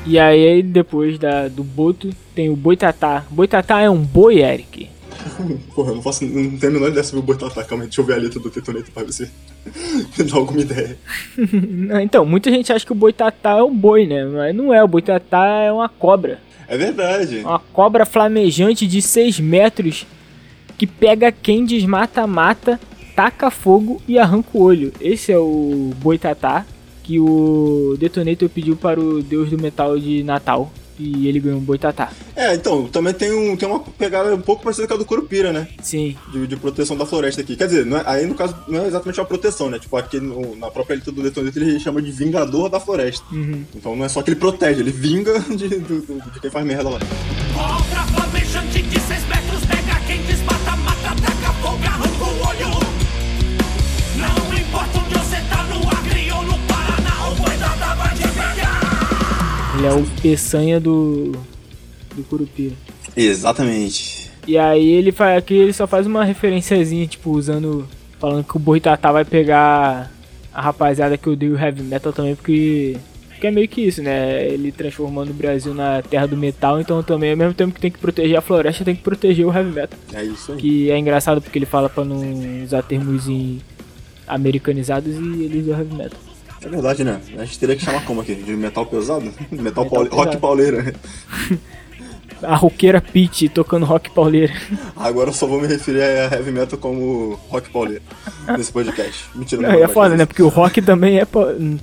[0.05, 3.27] E aí, depois da, do Boto, tem o Boitatá.
[3.31, 4.88] Boitatá é um boi, Eric.
[5.75, 7.65] Porra, eu não, faço, não tenho a menor ideia sobre o Boitatá.
[7.65, 9.31] Calma aí, deixa eu ver a letra do Tetoneto pra ver se
[10.19, 10.99] me dá alguma ideia.
[12.03, 14.25] então, muita gente acha que o Boitatá é um boi, né?
[14.25, 16.41] Mas não é, o Boitatá é uma cobra.
[16.67, 17.39] É verdade.
[17.39, 20.07] Uma cobra flamejante de 6 metros
[20.77, 22.79] que pega quem desmata, mata,
[23.17, 24.93] taca fogo e arranca o olho.
[25.01, 26.65] Esse é o Boitatá
[27.03, 31.63] que o Detonator pediu para o deus do metal de Natal e ele ganhou um
[31.65, 32.11] boitatá.
[32.35, 35.53] É, então, também tem, um, tem uma pegada um pouco parecida com a do Curupira,
[35.53, 35.69] né?
[35.83, 36.17] Sim.
[36.33, 37.57] De, de proteção da floresta aqui.
[37.57, 39.79] Quer dizer, é, aí no caso não é exatamente uma proteção, né?
[39.79, 43.25] Tipo, aqui no, na própria letra do Detonator ele chama de Vingador da Floresta.
[43.33, 43.65] Uhum.
[43.75, 46.99] Então não é só que ele protege, ele vinga de, de, quem faz merda lá.
[47.55, 48.09] Cobra
[59.79, 61.33] ele é o peçanha do.
[62.15, 62.75] do Curupira.
[63.17, 64.29] Exatamente.
[64.47, 67.89] E aí ele faz aqui, ele só faz uma referenciazinha, tipo, usando.
[68.19, 70.11] Falando que o Boitatá vai pegar
[70.53, 72.97] a rapaziada que odeia o heavy metal também, porque.
[73.29, 74.49] Porque é meio que isso, né?
[74.49, 77.89] Ele transformando o Brasil na terra do metal, então também ao mesmo tempo que tem
[77.89, 79.97] que proteger a floresta, tem que proteger o heavy metal.
[80.13, 80.59] É isso aí.
[80.59, 82.21] Que é engraçado porque ele fala pra não
[82.65, 83.29] usar termos
[84.27, 86.19] americanizados e ele usa heavy metal.
[86.63, 87.21] É verdade, né?
[87.37, 88.35] A gente teria que chamar como aqui?
[88.35, 89.25] De metal pesado?
[89.51, 90.09] Metal, metal paule...
[90.11, 90.95] rock pauleira.
[92.43, 94.53] A roqueira Pete tocando rock pauleira.
[94.95, 98.03] Agora eu só vou me referir a heavy metal como rock pauleira
[98.57, 99.25] nesse podcast.
[99.35, 99.73] Mentira, não.
[99.73, 100.25] não é foda, né?
[100.25, 101.27] Porque o rock também é,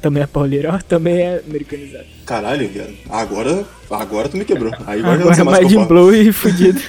[0.01, 2.05] também é pauleira, também é americanizado.
[2.25, 2.93] Caralho, viado.
[3.09, 4.71] Agora, agora tu me quebrou.
[4.87, 6.79] Aí agora, não sei mais de blow e fudido.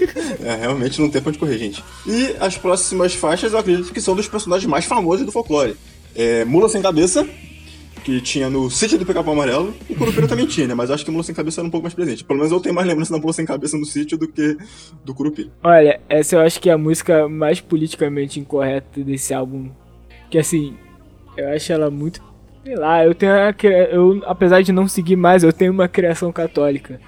[0.44, 1.82] é, realmente não tem pra onde correr, gente.
[2.06, 5.76] E as próximas faixas eu acredito que são dos personagens mais famosos do folclore.
[6.14, 7.28] É Mula Sem Cabeça,
[8.06, 10.74] que tinha no sítio do Pica-Pau Amarelo, e Curupira também tinha, né?
[10.74, 12.22] Mas acho que Mula Sem Cabeça era um pouco mais presente.
[12.22, 14.56] Pelo menos eu tenho mais lembrança da Mula Sem Cabeça no sítio do que
[15.04, 15.50] do Curupira.
[15.60, 19.70] Olha, essa eu acho que é a música mais politicamente incorreta desse álbum.
[20.30, 20.76] Que assim,
[21.36, 22.22] eu acho ela muito.
[22.62, 23.32] Sei lá, eu tenho.
[23.32, 23.52] A,
[23.90, 27.00] eu, apesar de não seguir mais, eu tenho uma criação católica.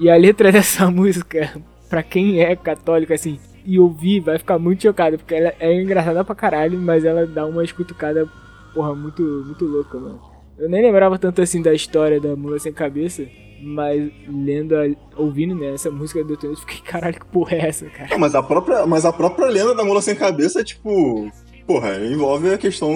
[0.00, 4.80] E a letra dessa música, pra quem é católico, assim, e ouvir, vai ficar muito
[4.80, 8.26] chocado, porque ela é engraçada pra caralho, mas ela dá uma escutucada
[8.74, 10.20] porra, muito, muito louca, mano.
[10.58, 13.26] Eu nem lembrava tanto assim da história da Mula Sem Cabeça,
[13.62, 14.84] mas lendo, a,
[15.16, 18.10] ouvindo né, essa música do Detonate, fiquei, caralho, que porra é essa, cara?
[18.10, 21.30] Não, mas, a própria, mas a própria lenda da Mula Sem Cabeça é tipo.
[21.66, 22.92] Porra, envolve a questão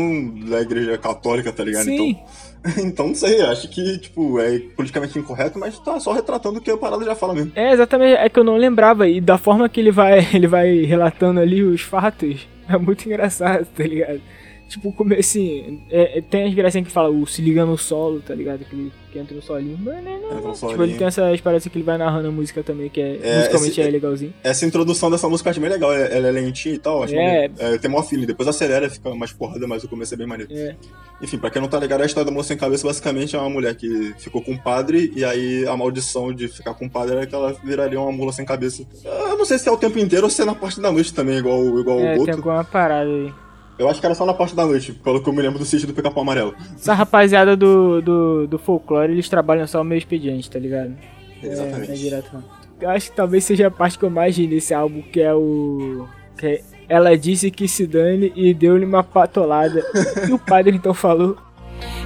[0.49, 1.85] da igreja católica, tá ligado?
[1.85, 2.19] Sim.
[2.65, 6.61] Então, então não sei, acho que, tipo, é politicamente incorreto, mas tá só retratando o
[6.61, 7.53] que a parada já fala mesmo.
[7.55, 10.81] É, exatamente, é que eu não lembrava, e da forma que ele vai, ele vai
[10.81, 14.21] relatando ali os fatos, é muito engraçado, tá ligado?
[14.68, 18.20] Tipo, como assim, é, é, tem as gracinhas que fala o se liga no solo,
[18.20, 18.64] tá ligado?
[18.64, 19.79] Que, ele, que entra no solinho.
[19.81, 20.83] Mas, né, não, Entra no Tipo, solinho.
[20.83, 23.81] ele tem essas paradas que ele vai narrando a música também, que é, É, musicalmente
[23.81, 24.35] esse- é legalzinho.
[24.42, 25.92] Essa introdução dessa música eu acho bem legal.
[25.92, 27.05] Ela ela é lentinha e tal.
[27.05, 27.24] Acho É.
[27.48, 27.55] maneiro.
[27.59, 27.79] é.
[27.79, 28.26] Tem maior feeling.
[28.26, 30.52] Depois acelera, fica mais porrada, mas o começo é bem maneiro.
[30.52, 30.74] É.
[31.22, 33.48] Enfim, pra quem não tá ligado, a história da moça sem cabeça basicamente é uma
[33.48, 37.14] mulher que ficou com um padre e aí a maldição de ficar com o padre
[37.18, 38.85] é que ela viraria uma mula sem cabeça.
[39.05, 41.14] Eu não sei se é o tempo inteiro ou se é na parte da noite
[41.14, 42.31] também, igual, igual É, o tem Boto.
[42.33, 43.33] alguma parada aí.
[43.79, 45.65] Eu acho que era só na parte da noite, pelo que eu me lembro do
[45.65, 46.55] sítio do Pica-Pau Amarelo.
[46.75, 50.95] Essa rapaziada do, do, do folclore, eles trabalham só o meio expediente, tá ligado?
[51.43, 51.93] É, Exatamente.
[51.93, 52.45] é direto não.
[52.81, 55.35] Eu acho que talvez seja a parte que eu mais ri nesse álbum, que é
[55.35, 56.07] o.
[56.39, 59.83] Que é, ela disse que se dane e deu-lhe uma patolada.
[60.29, 61.37] e o padre então falou.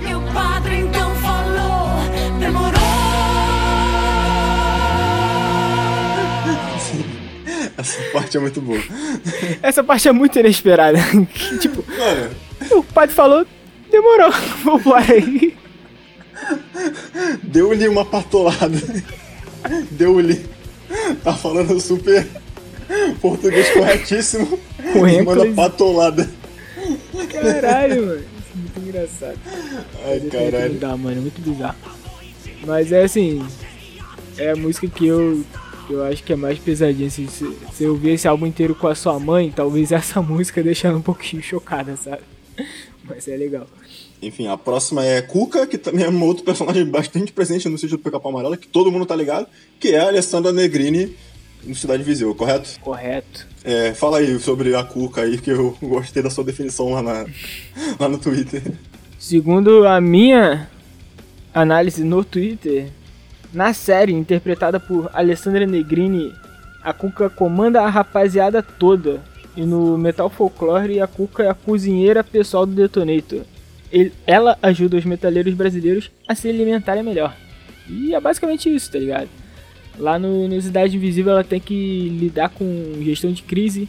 [0.00, 0.79] E o padre
[7.80, 8.80] Essa parte é muito boa.
[9.62, 10.98] Essa parte é muito inesperada.
[11.60, 13.46] tipo, Mano, o padre falou,
[13.90, 14.30] demorou,
[14.62, 15.56] vambora aí.
[17.42, 18.78] deu-lhe uma patolada.
[19.90, 20.44] Deu-lhe.
[21.22, 22.26] Tá falando super
[23.20, 24.58] português corretíssimo.
[24.92, 26.28] Com e manda patolada.
[27.32, 28.20] Caralho, mano.
[28.20, 29.38] Isso é muito engraçado.
[30.04, 30.72] Ai, caralho.
[30.72, 31.76] Não dá, mano, é muito bizarro.
[32.66, 33.46] Mas é assim,
[34.36, 35.44] é a música que eu,
[35.94, 37.08] eu acho que é mais pesadinha.
[37.08, 37.44] Assim, se,
[37.80, 41.02] eu ouvir esse álbum inteiro com a sua mãe, talvez essa música deixe ela um
[41.02, 42.22] pouquinho chocada, sabe?
[43.04, 43.66] Mas é legal.
[44.22, 47.96] Enfim, a próxima é Cuca, que também é um outro personagem bastante presente no sítio
[47.96, 49.46] do Pica-Pau Amarelo, que todo mundo tá ligado,
[49.78, 51.16] que é a Alessandra Negrini
[51.64, 52.78] no Cidade Visível, correto?
[52.80, 53.46] Correto.
[53.64, 57.26] É, fala aí sobre a Cuca aí, que eu gostei da sua definição lá, na,
[57.98, 58.62] lá no Twitter.
[59.18, 60.68] Segundo a minha
[61.52, 62.90] análise no Twitter,
[63.52, 66.32] na série interpretada por Alessandra Negrini,
[66.82, 69.20] a Cuca comanda a rapaziada toda.
[69.56, 73.40] E no Metal Folklore, a Cuca é a cozinheira pessoal do Detonator.
[73.92, 77.34] Ele- ela ajuda os metaleiros brasileiros a se alimentarem melhor.
[77.88, 79.28] E é basicamente isso, tá ligado?
[79.98, 82.64] Lá no, no Cidade Invisível ela tem que lidar com
[83.02, 83.88] gestão de crise,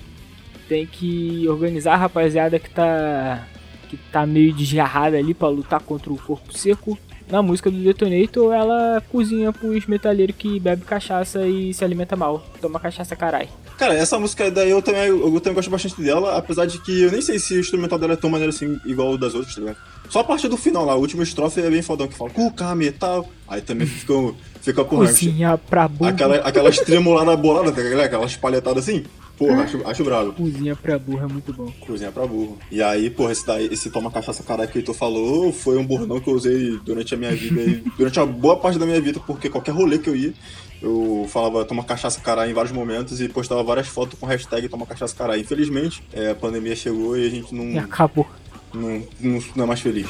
[0.68, 3.48] tem que organizar a rapaziada que tá
[3.88, 6.98] que tá meio desgarrada ali pra lutar contra o corpo seco.
[7.32, 12.44] Na música do Detonator, ela cozinha pros metaleiros que bebe cachaça e se alimenta mal.
[12.60, 13.48] Toma cachaça carai.
[13.78, 17.12] Cara, essa música daí eu também, eu também gosto bastante dela, apesar de que eu
[17.12, 19.62] nem sei se o instrumental dela é tão maneiro assim, igual o das outras, tá
[19.62, 19.78] ligado?
[20.10, 22.76] Só a parte do final lá, a última estrofe é bem fodão, que fala Cuca,
[22.76, 24.14] metal, aí também fica,
[24.62, 26.10] fica porra, Cozinha pra burro.
[26.10, 28.02] aquela, aquela tremolada bolada, tá ligado?
[28.02, 29.06] Aquela espalhetada assim,
[29.48, 30.34] porra, acho, acho bravo.
[30.34, 31.72] Cozinha pra burro é muito bom.
[31.80, 32.58] Cozinha pra burro.
[32.72, 36.20] E aí, porra, esse, daí, esse toma cachaça caralho que tu falou foi um bordão
[36.20, 39.20] que eu usei durante a minha vida, e durante a boa parte da minha vida,
[39.26, 40.34] porque qualquer rolê que eu ia,
[40.82, 44.86] eu falava toma cachaça caralho em vários momentos e postava várias fotos com hashtag toma
[44.86, 45.42] cachaça caralho.
[45.42, 48.28] Infelizmente, é, a pandemia chegou e a gente não, E acabou.
[48.74, 50.08] não, não, não é mais feliz.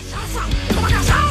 [0.74, 1.31] Toma cachaça,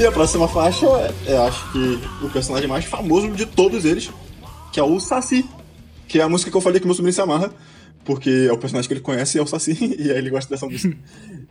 [0.00, 4.10] E a próxima faixa, é, eu acho que o personagem mais famoso de todos eles,
[4.72, 5.44] que é o Saci.
[6.08, 7.52] Que é a música que eu falei que meu sobrinho se amarra,
[8.02, 10.64] porque é o personagem que ele conhece, é o Saci, e aí ele gosta dessa
[10.64, 10.96] música.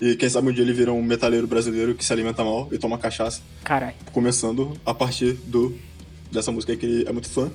[0.01, 2.79] e quem sabe um dia ele vira um metaleiro brasileiro que se alimenta mal e
[2.79, 3.93] toma cachaça, Caralho.
[4.11, 5.77] começando a partir do
[6.31, 7.51] dessa música aí que ele é muito fã.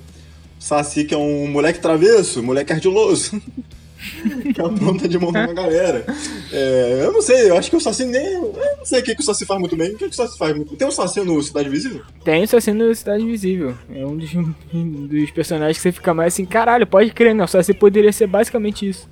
[0.57, 3.41] Saci, que é um moleque travesso, moleque ardiloso.
[4.53, 6.05] que apronta de montar uma galera.
[6.51, 8.33] É, eu não sei, eu acho que o Saci nem.
[8.33, 9.93] Eu não sei o que, que o Saci faz muito bem.
[9.93, 12.01] O que, que o Saci faz muito Tem um Saci no Cidade Visível?
[12.23, 13.75] Tem o Saci no Cidade Invisível.
[13.93, 14.31] É um dos,
[14.73, 17.43] dos personagens que você fica mais assim, caralho, pode crer, né?
[17.43, 19.07] O Saci poderia ser basicamente isso.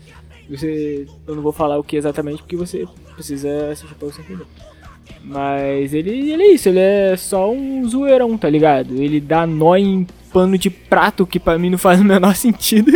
[0.50, 1.08] Você.
[1.26, 4.46] Eu não vou falar o que exatamente porque você precisa assistir pra você entender.
[5.24, 9.02] Mas ele, ele é isso, ele é só um zoeirão, tá ligado?
[9.02, 12.92] Ele dá nó em pano de prato, que pra mim não faz o menor sentido.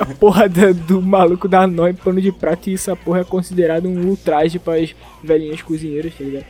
[0.00, 3.24] A porra da- do maluco dá nó em pano de prato e essa porra é
[3.24, 6.46] considerado um ultraje pras velhinhas cozinheiras, tá ligado?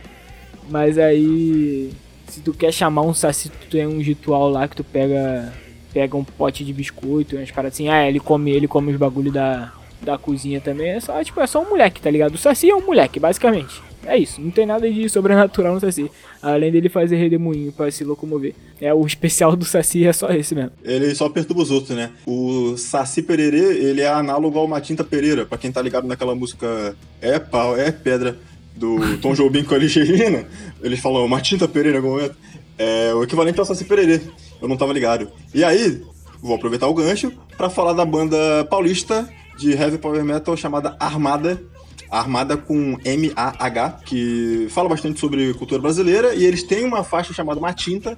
[0.69, 1.91] Mas aí,
[2.27, 5.53] se tu quer chamar um saci, tu tem um ritual lá que tu pega
[5.93, 9.31] pega um pote de biscoito, umas paradas assim, ah, ele come, ele come os bagulho
[9.31, 10.89] da, da cozinha também.
[10.91, 12.35] É só, tipo, é só um moleque, tá ligado?
[12.35, 13.81] O saci é um moleque, basicamente.
[14.05, 16.09] É isso, não tem nada de sobrenatural no saci.
[16.41, 18.53] Além dele fazer redemoinho pra se locomover.
[18.79, 20.71] É o especial do saci é só esse mesmo.
[20.83, 22.11] Ele só perturba os outros, né?
[22.25, 26.95] O Saci Pererê, ele é análogo ao Matinta Pereira, pra quem tá ligado naquela música
[27.19, 28.37] É Pau, É Pedra,
[28.75, 30.45] do Tom Jobim com a Ligeirina.
[30.81, 32.35] Eles falam Matinta Pereira em algum momento.
[32.77, 34.21] É o equivalente ao Saci Pererê.
[34.61, 35.27] Eu não tava ligado.
[35.53, 36.01] E aí,
[36.39, 41.59] vou aproveitar o gancho pra falar da banda paulista de heavy power metal chamada Armada.
[42.09, 47.59] Armada com M-A-H, que fala bastante sobre cultura brasileira, e eles têm uma faixa chamada
[47.59, 48.17] Matinta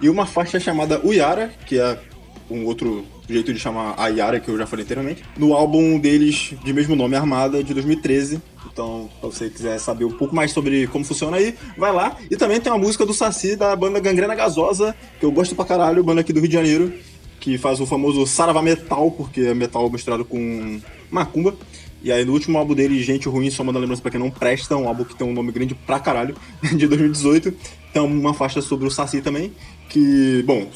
[0.00, 1.98] e uma faixa chamada Uyara, que é
[2.50, 6.54] um outro jeito de chamar a Yara, que eu já falei anteriormente, no álbum deles
[6.64, 8.42] de mesmo nome, Armada, de 2013.
[8.72, 12.16] Então, se você quiser saber um pouco mais sobre como funciona aí, vai lá.
[12.30, 15.64] E também tem uma música do Saci, da banda Gangrena Gasosa, que eu gosto pra
[15.64, 16.92] caralho, banda aqui do Rio de Janeiro,
[17.38, 21.54] que faz o famoso Saravá Metal, porque é metal misturado com macumba.
[22.02, 24.76] E aí no último álbum dele, Gente Ruim, só manda lembrança pra quem não presta,
[24.76, 27.52] um álbum que tem um nome grande pra caralho, de 2018.
[27.92, 29.52] Tem uma faixa sobre o Saci também,
[29.88, 30.68] que, bom,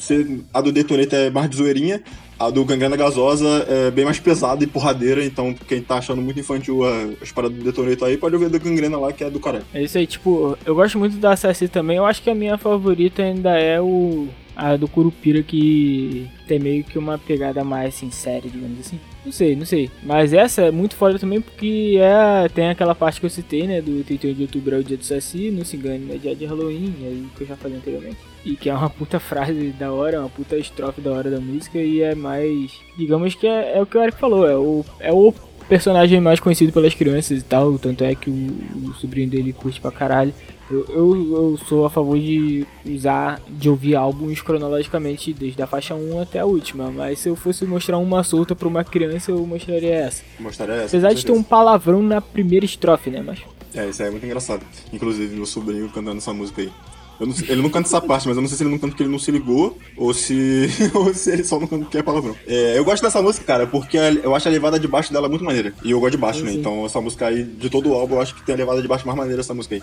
[0.53, 2.03] a do Detoneta é mais de zoeirinha,
[2.37, 6.37] a do Gangrena Gasosa é bem mais pesada e porradeira, então quem tá achando muito
[6.39, 6.81] infantil
[7.21, 9.65] as paradas do Detonator aí, pode ouvir a da Gangrena lá, que é do caralho.
[9.73, 11.95] É isso aí, tipo, eu gosto muito da Saci também.
[11.95, 14.27] Eu acho que a minha favorita ainda é o.
[14.55, 18.99] A do Curupira, que tem meio que uma pegada mais assim, séria, digamos assim.
[19.25, 19.89] Não sei, não sei.
[20.03, 23.81] Mas essa é muito foda também porque é, tem aquela parte que eu citei, né?
[23.81, 26.45] Do 31 de outubro é o dia do Saci, não se engane, é dia de
[26.45, 28.17] Halloween, aí que eu já falei anteriormente.
[28.45, 31.79] E que é uma puta frase da hora, uma puta estrofe da hora da música
[31.79, 32.71] e é mais.
[32.95, 35.33] Digamos que é, é o que o Eric falou, é o, é o
[35.67, 37.77] personagem mais conhecido pelas crianças e tal.
[37.77, 40.33] Tanto é que o, o sobrinho dele curte pra caralho.
[40.69, 45.93] Eu, eu, eu sou a favor de usar, de ouvir álbuns cronologicamente desde a faixa
[45.93, 49.45] 1 até a última, mas se eu fosse mostrar uma solta pra uma criança, eu
[49.45, 50.23] mostraria essa.
[50.39, 50.85] Mostraria essa.
[50.85, 53.21] Apesar de ter um palavrão na primeira estrofe, né?
[53.23, 53.41] Mas
[53.75, 54.65] É, isso aí é muito engraçado.
[54.91, 56.71] Inclusive, meu sobrinho cantando essa música aí.
[57.19, 58.77] Eu não sei- ele não canta essa parte, mas eu não sei se ele não
[58.77, 61.97] canta porque ele não se ligou ou se, ou se ele só não canta porque
[61.97, 62.35] é palavrão.
[62.47, 65.43] É, eu gosto dessa música, cara, porque eu acho a levada de baixo dela muito
[65.45, 65.73] maneira.
[65.83, 66.51] E eu gosto de baixo, Sim, né?
[66.51, 66.59] sim.
[66.59, 68.87] Então essa música aí, de todo o álbum, eu acho que tem a levada de
[68.87, 69.81] baixo mais maneira essa música aí.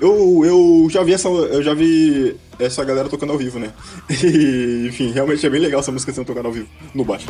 [0.00, 1.28] Eu, eu já vi essa.
[1.28, 3.72] Eu já vi essa galera tocando ao vivo, né?
[4.24, 7.26] E, enfim, realmente é bem legal essa música sendo tocada ao vivo, no baixo.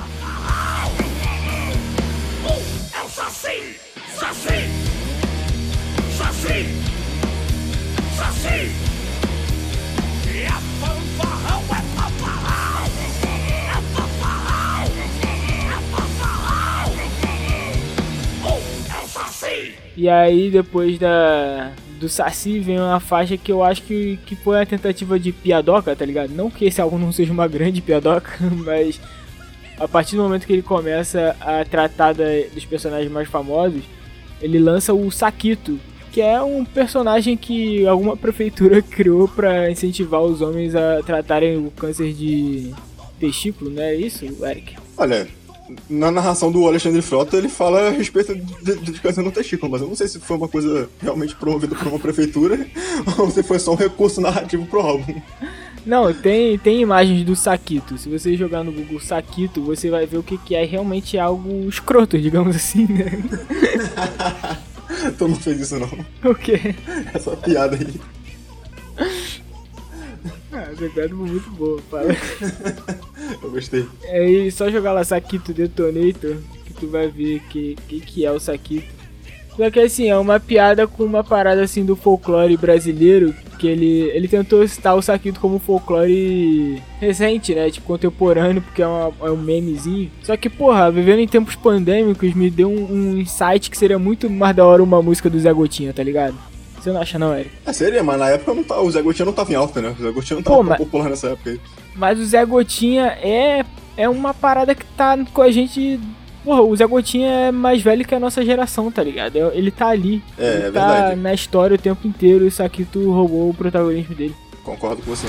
[2.95, 3.77] É o Saci!
[4.19, 4.69] Saci!
[6.17, 6.67] Saci!
[8.17, 8.92] Saci!
[19.97, 24.57] E aí depois da do Saci vem uma faixa que eu acho que, que foi
[24.57, 26.31] uma tentativa de piadoca, tá ligado?
[26.31, 28.33] Não que esse álbum não seja uma grande piadoca,
[28.65, 29.01] mas
[29.79, 33.83] a partir do momento que ele começa a tratar da- dos personagens mais famosos,
[34.41, 35.79] ele lança o Saquito,
[36.11, 41.71] que é um personagem que alguma prefeitura criou pra incentivar os homens a tratarem o
[41.71, 42.75] câncer de
[43.21, 44.75] testículo, não é isso, Eric?
[44.97, 45.29] Olha,
[45.89, 49.83] na narração do Alexandre Frota, ele fala a respeito de, de câncer no testículo, mas
[49.83, 52.67] eu não sei se foi uma coisa realmente promovida por uma prefeitura
[53.19, 55.21] ou se foi só um recurso narrativo pro álbum.
[55.85, 57.99] Não, tem, tem imagens do Saquito.
[57.99, 61.69] Se você jogar no Google Saquito, você vai ver o que, que é realmente algo
[61.69, 63.23] escroto, digamos assim, né?
[65.07, 66.31] então não fez isso não.
[66.31, 66.75] O quê?
[67.13, 68.01] Essa piada aí.
[70.53, 72.15] Ah, essa piada foi muito boa, fala.
[73.43, 73.87] Eu gostei.
[74.05, 78.31] É e só jogar lá Saquito Detonator, que tu vai ver que que, que é
[78.33, 79.01] o Saquito.
[79.57, 84.09] Só que assim, é uma piada com uma parada assim do folclore brasileiro, que ele,
[84.15, 87.71] ele tentou citar o Saquito como folclore recente, né?
[87.71, 90.11] Tipo, contemporâneo, porque é, uma- é um memezinho.
[90.23, 94.31] Só que, porra, vivendo em tempos pandêmicos, me deu um, um insight que seria muito
[94.31, 96.35] mais da hora uma música do Zé Gotinha, tá ligado?
[96.81, 97.51] Você não acha não, Eric?
[97.67, 99.95] É sério, mas na época não tá, o Zé Gotinha não tava em alta, né?
[99.99, 101.61] O Zé Gotinha não tava Pô, mas- popular nessa época aí.
[101.95, 103.65] Mas o Zé Gotinha é,
[103.97, 106.01] é uma parada que tá com a gente.
[106.45, 109.37] Porra, o Zé Gotinha é mais velho que a nossa geração, tá ligado?
[109.37, 110.23] É- Ele tá ali.
[110.39, 111.21] É, ele é tá verdade.
[111.21, 112.47] na história o tempo inteiro.
[112.47, 114.35] Isso aqui tu roubou o protagonismo dele.
[114.65, 115.27] Concordo com você.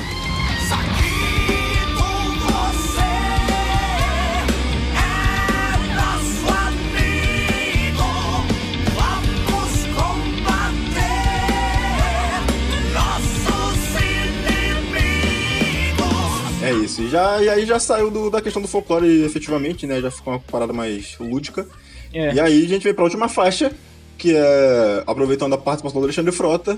[16.93, 17.01] Isso.
[17.03, 19.99] E, já, e aí já saiu do- da questão do folclore efetivamente, né?
[20.01, 21.67] Já ficou uma parada mais lúdica.
[22.13, 22.33] É.
[22.33, 23.71] E aí a gente vem pra última faixa,
[24.17, 26.77] que é aproveitando a participação do Alexandre Frota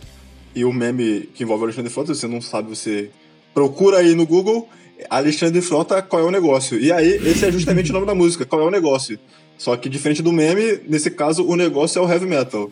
[0.56, 3.10] e o meme que envolve o Alexandre Frota, se você não sabe, você
[3.54, 4.70] procura aí no Google
[5.10, 6.80] Alexandre Frota, qual é o negócio?
[6.80, 9.20] E aí, esse é justamente o nome da música, qual é o negócio?
[9.58, 12.72] Só que diferente do meme, nesse caso, o negócio é o heavy metal.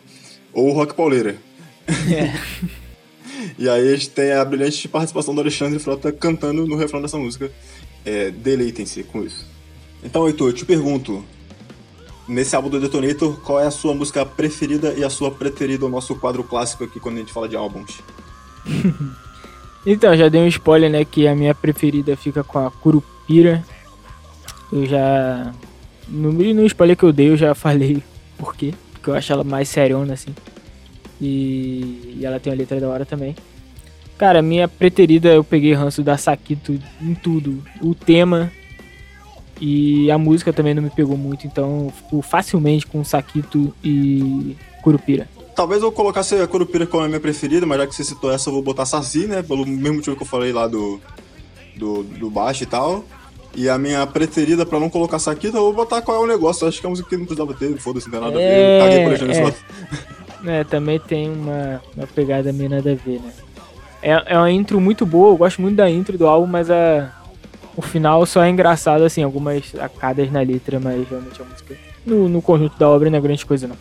[0.52, 1.36] Ou o rock pauleira.
[2.10, 2.32] É.
[3.58, 7.18] E aí a gente tem a brilhante participação do Alexandre Frota cantando no refrão dessa
[7.18, 7.50] música.
[8.04, 9.46] É, deleitem-se com isso.
[10.02, 11.24] Então, Heitor, eu te pergunto,
[12.28, 15.88] nesse álbum do Detonator, qual é a sua música preferida e a sua preferida, o
[15.88, 18.00] nosso quadro clássico aqui quando a gente fala de álbuns?
[19.86, 21.04] Então, já dei um spoiler, né?
[21.04, 23.62] Que a minha preferida fica com a Curupira.
[24.72, 25.52] Eu já.
[26.08, 28.02] No, no spoiler que eu dei, eu já falei
[28.38, 28.72] por quê.
[28.92, 30.34] Porque eu acho ela mais seriona, assim.
[31.24, 33.34] E, e ela tem a letra da hora também.
[34.18, 37.64] Cara, minha preferida, eu peguei ranço da Saquito em tudo.
[37.80, 38.52] O tema,
[39.60, 45.28] E a música também não me pegou muito, então fico facilmente com Saquito e Curupira.
[45.54, 48.48] Talvez eu colocasse a Curupira como a minha preferida, mas já que você citou essa,
[48.48, 49.42] eu vou botar Saci, né?
[49.42, 51.00] Pelo mesmo motivo que eu falei lá do,
[51.76, 53.04] do, do baixo e tal.
[53.54, 56.66] E a minha preferida pra não colocar Saquita, eu vou botar qual é o negócio.
[56.66, 58.44] Acho que é uma música que não precisava ter, foda-se, não tem nada a ver.
[58.44, 59.54] É, caguei por é.
[60.46, 63.32] É, também tem uma, uma pegada meio nada a ver, né?
[64.02, 67.10] É, é uma intro muito boa, eu gosto muito da intro do álbum, mas a,
[67.76, 72.28] o final só é engraçado, assim, algumas sacadas na letra, mas realmente a música no,
[72.28, 73.76] no conjunto da obra não é grande coisa, não.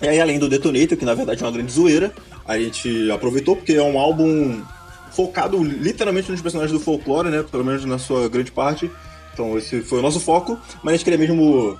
[0.00, 2.12] E aí, além do Detonator, que na verdade é uma grande zoeira,
[2.46, 4.62] a gente aproveitou porque é um álbum
[5.10, 7.44] focado literalmente nos personagens do folclore, né?
[7.50, 8.90] Pelo menos na sua grande parte.
[9.32, 11.76] Então esse foi o nosso foco, mas a gente queria mesmo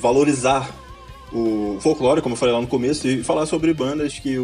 [0.00, 0.70] valorizar
[1.36, 4.36] o folclore, como eu falei lá no começo, e falar sobre bandas que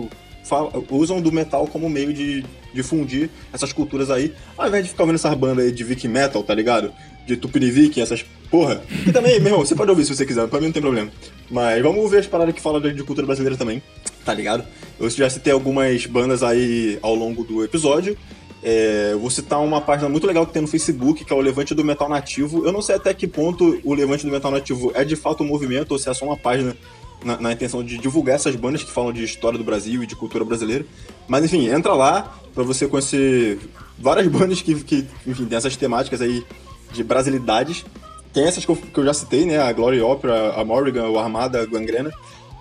[0.90, 5.16] usam do metal como meio de difundir essas culturas aí, ao invés de ficar ouvindo
[5.16, 6.92] essas bandas aí de Viking Metal, tá ligado?
[7.26, 8.82] De Tupini Viking, essas porra.
[9.06, 11.10] E também, meu irmão, você pode ouvir se você quiser, pra mim não tem problema.
[11.50, 13.82] Mas vamos ver as paradas que falam de cultura brasileira também,
[14.24, 14.64] tá ligado?
[15.00, 18.16] Eu já citei algumas bandas aí ao longo do episódio.
[18.62, 21.40] É, eu vou citar uma página muito legal que tem no Facebook, que é o
[21.40, 22.64] Levante do Metal Nativo.
[22.64, 25.46] Eu não sei até que ponto o Levante do Metal Nativo é de fato um
[25.46, 26.76] movimento ou se é só uma página
[27.24, 30.14] na, na intenção de divulgar essas bandas que falam de história do Brasil e de
[30.14, 30.84] cultura brasileira.
[31.26, 33.58] Mas enfim, entra lá pra você conhecer
[33.98, 36.44] várias bandas que, que enfim, tem essas temáticas aí
[36.92, 37.84] de brasilidades.
[38.32, 39.58] Tem essas que eu, que eu já citei, né?
[39.58, 42.10] A Glory Opera, a Morrigan, o Armada, a Gangrena.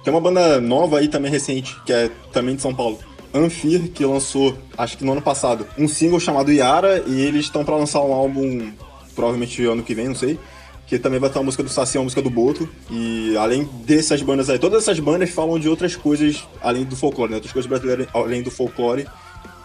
[0.03, 2.99] Tem uma banda nova aí também recente, que é também de São Paulo.
[3.33, 7.63] Anfir, que lançou, acho que no ano passado, um single chamado Yara, e eles estão
[7.63, 8.71] pra lançar um álbum,
[9.15, 10.37] provavelmente ano que vem, não sei,
[10.85, 14.21] que também vai ter uma música do Saci, uma música do Boto, e além dessas
[14.21, 17.37] bandas aí, todas essas bandas falam de outras coisas além do folclore, né?
[17.37, 19.07] Outras coisas brasileiras além do folclore,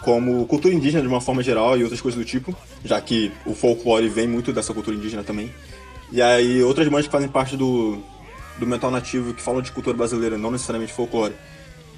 [0.01, 2.55] como cultura indígena de uma forma geral e outras coisas do tipo,
[2.85, 5.51] já que o folclore vem muito dessa cultura indígena também.
[6.13, 7.97] E aí outras bandas que fazem parte do,
[8.57, 11.33] do metal nativo que falam de cultura brasileira, não necessariamente folclore.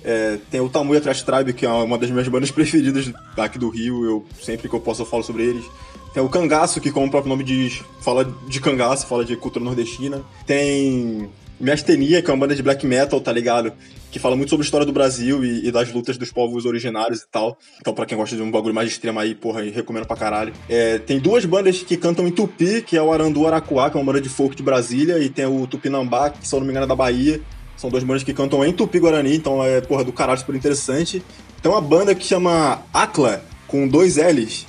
[0.03, 3.69] É, tem o Tamuya Trash Tribe, que é uma das minhas bandas preferidas aqui do
[3.69, 5.65] Rio, eu sempre que eu posso eu falo sobre eles.
[6.13, 9.63] Tem o Cangaço, que como o próprio nome diz, fala de cangaço, fala de cultura
[9.63, 10.23] nordestina.
[10.45, 11.29] Tem
[11.59, 13.73] Miastenia, que é uma banda de black metal, tá ligado?
[14.09, 17.21] Que fala muito sobre a história do Brasil e, e das lutas dos povos originários
[17.21, 17.57] e tal.
[17.79, 20.53] Então, pra quem gosta de um bagulho mais extremo aí, porra, recomendo pra caralho.
[20.69, 23.99] É, tem duas bandas que cantam em tupi, que é o Arandu Aracuá, que é
[23.99, 26.71] uma banda de folk de Brasília, e tem o Tupinambá, que, se eu não me
[26.71, 27.41] engano, é da Bahia.
[27.79, 31.23] São duas bandas que cantam em tupi-guarani, então é, porra, do caralho, super interessante.
[31.61, 34.65] Tem uma banda que chama Acla, com dois L's,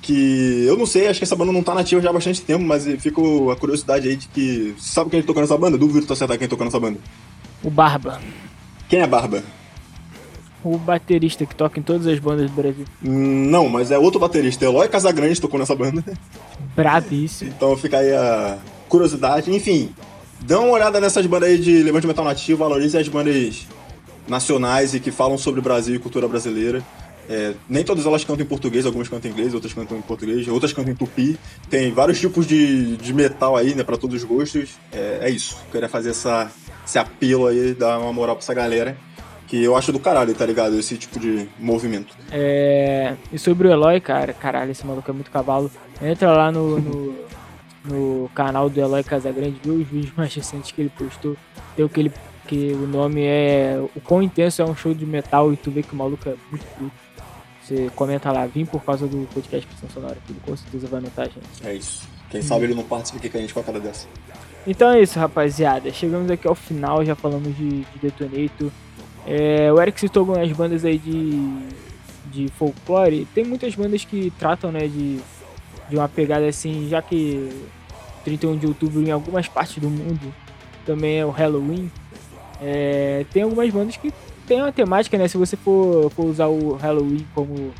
[0.00, 2.64] que eu não sei, acho que essa banda não tá nativa já há bastante tempo,
[2.64, 3.20] mas fica
[3.52, 4.74] a curiosidade aí de que.
[4.78, 5.76] Sabe quem tocou nessa banda?
[5.76, 6.98] Duvido tu acertar quem tocou nessa banda.
[7.64, 8.20] O Barba,
[8.88, 9.42] Quem é Barba?
[10.64, 12.84] o baterista que toca em todas as bandas do Brasil.
[13.04, 14.64] Hum, Não, mas é outro baterista.
[14.64, 16.04] Eloy Casagrande tocou nessa banda.
[16.76, 17.50] Brabíssimo.
[17.56, 18.58] Então fica aí a
[18.88, 19.52] curiosidade.
[19.52, 19.90] Enfim,
[20.44, 23.66] dá uma olhada nessas bandas aí de Levante Metal Nativo, valorize as bandas
[24.28, 26.82] nacionais e que falam sobre o Brasil e cultura brasileira.
[27.28, 30.46] É, nem todas elas cantam em português, algumas cantam em inglês, outras cantam em português,
[30.48, 31.38] outras cantam em tupi.
[31.70, 34.70] Tem vários tipos de, de metal aí, né, pra todos os gostos.
[34.92, 35.56] É, é isso.
[35.70, 36.50] Queria fazer essa,
[36.86, 38.96] esse apelo aí, dar uma moral pra essa galera.
[39.46, 40.78] Que eu acho do caralho, tá ligado?
[40.78, 42.16] Esse tipo de movimento.
[42.30, 45.70] É, e sobre o Eloy, cara, caralho, esse maluco é muito cavalo.
[46.00, 47.14] Entra lá no, no,
[47.84, 51.36] no canal do Eloy Casagrande, vê os vídeos mais recentes que ele postou.
[51.76, 52.12] Tem o que ele.
[52.46, 53.82] que o nome é.
[53.94, 56.34] O quão intenso é um show de metal e tu vê que o maluco é
[56.50, 57.02] muito bruto.
[57.62, 60.98] Você comenta lá, vim por causa do podcast Pressão Sonora, que ele com certeza vai
[60.98, 61.66] anotar, gente.
[61.66, 62.02] É isso.
[62.28, 64.08] Quem sabe ele não participa aqui com a gente com a cara dessa.
[64.66, 65.92] Então é isso, rapaziada.
[65.92, 68.70] Chegamos aqui ao final, já falamos de, de Detonator.
[69.26, 71.66] É, o Eric citou algumas bandas aí de,
[72.30, 73.26] de folclore.
[73.34, 75.20] Tem muitas bandas que tratam, né, de,
[75.92, 77.50] de uma pegada assim, já que
[78.24, 80.34] 31 de outubro em algumas partes do mundo
[80.86, 81.90] também é o Halloween.
[82.60, 84.12] É, tem algumas bandas que
[84.46, 85.28] tem uma temática, né?
[85.28, 87.72] Se você for, for usar o Halloween como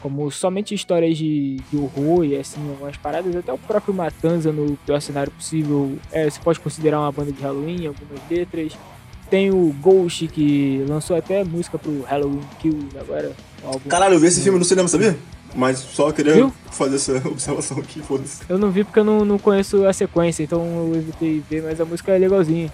[0.00, 4.76] como somente histórias de, de horror e assim, algumas paradas, até o próprio Matanza no
[4.84, 8.76] pior cenário possível, é, você pode considerar uma banda de Halloween, algumas letras.
[9.30, 13.32] Tem o Ghost, que lançou até música pro Halloween Kills agora.
[13.88, 15.16] Caralho, eu vi esse filme no cinema, sabia?
[15.54, 16.52] Mas só queria Viu?
[16.70, 18.42] fazer essa observação aqui, foda-se.
[18.48, 21.80] Eu não vi porque eu não, não conheço a sequência, então eu evitei ver, mas
[21.80, 22.72] a música é legalzinha.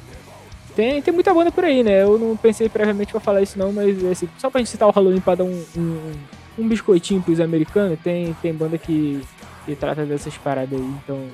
[0.77, 2.05] Tem, tem muita banda por aí, né?
[2.05, 4.93] Eu não pensei previamente pra falar isso não, mas assim, só pra gente citar o
[4.93, 6.13] Halloween pra dar um, um,
[6.57, 9.21] um biscoitinho pros americanos, tem, tem banda que,
[9.67, 11.27] que trata dessas paradas aí, então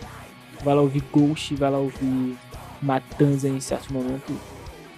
[0.64, 2.36] vai lá ouvir Ghost, vai lá ouvir
[2.80, 4.32] Matanza em certo momento.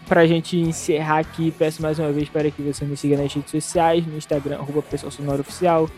[0.06, 3.50] Pra gente encerrar aqui, peço mais uma vez para que você me siga nas redes
[3.50, 5.90] sociais, no Instagram, arroba Pessoal Sonoro Oficial.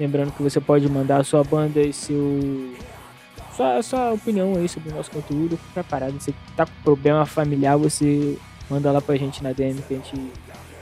[0.00, 2.74] Lembrando que você pode mandar a sua banda e seu
[3.54, 6.12] sua, sua opinião aí sobre o nosso conteúdo, qualquer parada.
[6.12, 8.38] Você tá com problema familiar, você
[8.70, 10.32] manda lá pra gente na DM que a gente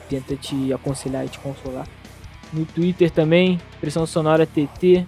[0.09, 1.89] tenta te aconselhar e te consolar.
[2.53, 5.05] No Twitter também, Pressão Sonora TT,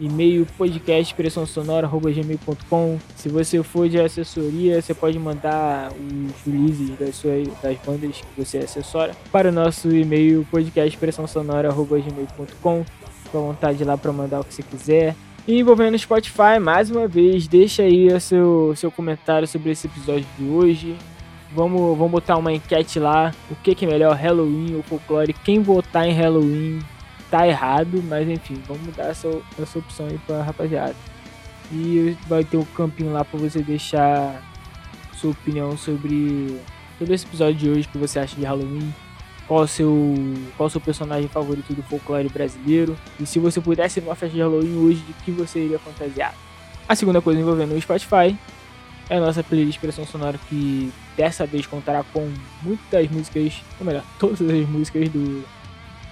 [0.00, 2.98] e-mail podcast pressão sonora@gmail.com.
[3.16, 8.44] Se você for de assessoria, você pode mandar os releases das suas das bandas que
[8.44, 12.84] você assessora para o nosso e-mail podcast pressão sonora@gmail.com.
[13.26, 15.14] Fica à vontade lá para mandar o que você quiser.
[15.46, 19.86] E envolvendo o Spotify, mais uma vez, deixa aí o seu, seu comentário sobre esse
[19.86, 20.96] episódio de hoje.
[21.52, 23.32] Vamos, vamos botar uma enquete lá.
[23.50, 25.32] O que, que é melhor, Halloween ou folclore?
[25.32, 26.80] Quem votar em Halloween
[27.30, 29.28] tá errado, mas enfim, vamos dar essa,
[29.60, 30.96] essa opção aí pra rapaziada.
[31.72, 34.42] E vai ter um campinho lá pra você deixar
[35.14, 36.60] sua opinião sobre
[36.98, 38.92] todo esse episódio de hoje que você acha de Halloween.
[39.46, 40.14] Qual o seu,
[40.56, 42.96] qual o seu personagem favorito do folclore brasileiro?
[43.20, 46.34] E se você pudesse ir numa festa de Halloween hoje, de que você iria fantasiar?
[46.88, 48.36] A segunda coisa envolvendo o Spotify
[49.08, 52.28] é a nossa playlist Pressão Sonora que dessa vez contará com
[52.62, 55.44] muitas músicas, ou melhor, todas as músicas do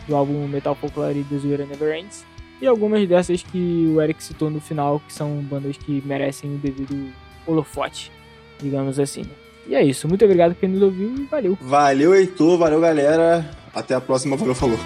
[0.06, 2.24] do álbum Metal Folklore The Zoeira Never Ends.
[2.60, 6.58] E algumas dessas que o Eric citou no final, que são bandas que merecem o
[6.58, 7.12] devido
[7.46, 8.12] holofote,
[8.60, 9.24] digamos assim.
[9.66, 11.58] E é isso, muito obrigado por quem nos ouviu e valeu.
[11.60, 13.48] Valeu, Heitor, valeu, galera.
[13.74, 14.78] Até a próxima, valeu, falou.